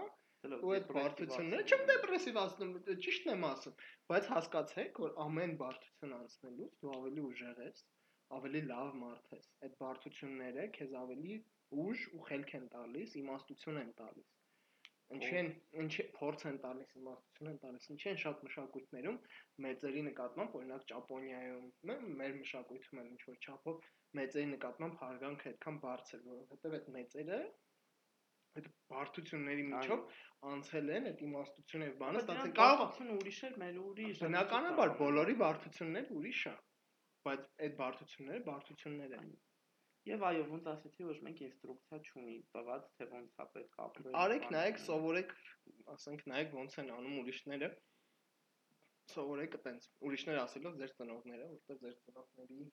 [0.57, 2.73] ու այդ բարդությունները չեմ դեպրեսիվ ասում,
[3.05, 3.75] ճիշտն եմ ասում,
[4.11, 7.81] բայց հասկացեք, որ ամեն բարդություն անցնելուց դու ավելի ուժեղ ես,
[8.37, 11.37] ավելի լավ մարդ ես։ Այդ բարդությունները քեզ ավելի
[11.85, 14.31] ուժ ու խելք են տալիս, իմաստություն են տալիս։
[15.11, 15.49] Ինչի են,
[15.83, 19.17] ինչի փորձ են տալիս, իմաստություն են տալիս։ Ինչի են շատ մշակույթներում
[19.65, 21.65] մեծերի նկատմամբ, օրինակ Ճապոնիայում,
[22.21, 27.41] մեր մշակույթում էլ ինչ որ չափով մեծերի նկատմամբ հարգանքը այդքան բարձր, որովհետև այդ մեծերը
[28.59, 30.17] այդ բարդությունների միջով
[30.53, 36.17] անցել են այդ իմաստությունը եւ բանը ստացել կարողությունը ուրիշ էր, մեր ուրիշ։ Բնականաբար բոլորի բարդությունները
[36.17, 36.55] ուրիշ է,
[37.27, 39.31] բայց այդ բարդությունները բարդություններ են։
[40.09, 44.45] Եվ այո, ոնց ասեցի, ոչ մենք ինստրուկցիա չունի, տված թե ոնց է պետք ապրել։ Արեք,
[44.55, 45.33] նայեք, սովորեք,
[45.93, 47.69] ասենք նայեք ոնց են անում ուրիշները։
[49.11, 52.65] Սովորեք այտենց ուրիշները ասելով ձեր ծնողները, որտեղ ձեր ծնողների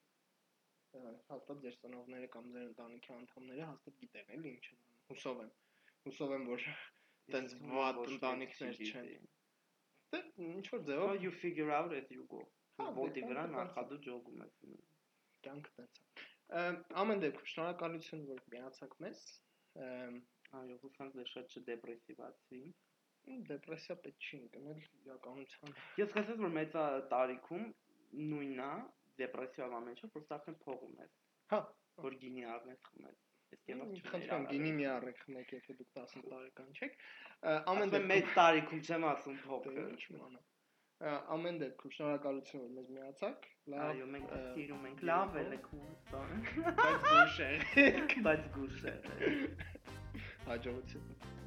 [1.29, 5.51] հաստատ ձեր ծնողները կամ ձեր ընտանիքի անդամները հաստատ գիտեն էլի ինչ են անում։ Հուսով եմ։
[6.07, 6.65] Հուսով եմ, որ
[7.35, 9.29] տենց Իսկ վատ ընտանիքներ չեն։
[10.15, 12.41] դե ինչ որ ձևով you figure out as you go։
[12.79, 14.59] Հա, Ոտի դե, վրա տենց է։ նախադու ջոգում ես։
[15.45, 19.23] կյանքը տենց է։ Ամեն դեպքում շնորհակալություն, որ միացաք մեզ։
[20.59, 22.61] Այո, հուսանք դե շատ չդեպրեսիվացվի։
[23.49, 26.77] Դեպրեսիա պետք չի ընկնել իրականության։ Ես կասեմ, որ մեծ
[27.13, 27.67] տարիքում
[28.29, 28.71] նույնն է,
[29.21, 31.13] դեպրեսիվ ամեն ինչ, որ արդեն փողում ես,
[31.53, 31.59] Հա,
[32.05, 36.73] որ գինի առնես խմես։ Ես եղավ խնդրեմ գինի մի առեք խմեք, եթե դուք 10 տարեկան
[36.79, 36.99] չեք։
[37.73, 40.48] Ամեն դեպքում մեծ տարիքում չեմ ասում Դե, փոքր։ ինչ իմանա։ Ա,
[40.99, 46.45] Ամեն դեպքում շնորհակալություն որ մեզ միացաք։ Լավ, Այո, մենք սիրում ենք։ Լավ էլ եք ուսան։
[46.81, 47.51] բայց դուշ է։
[48.27, 48.95] Բայց գուշ է։
[50.49, 51.38] Հաջողություն։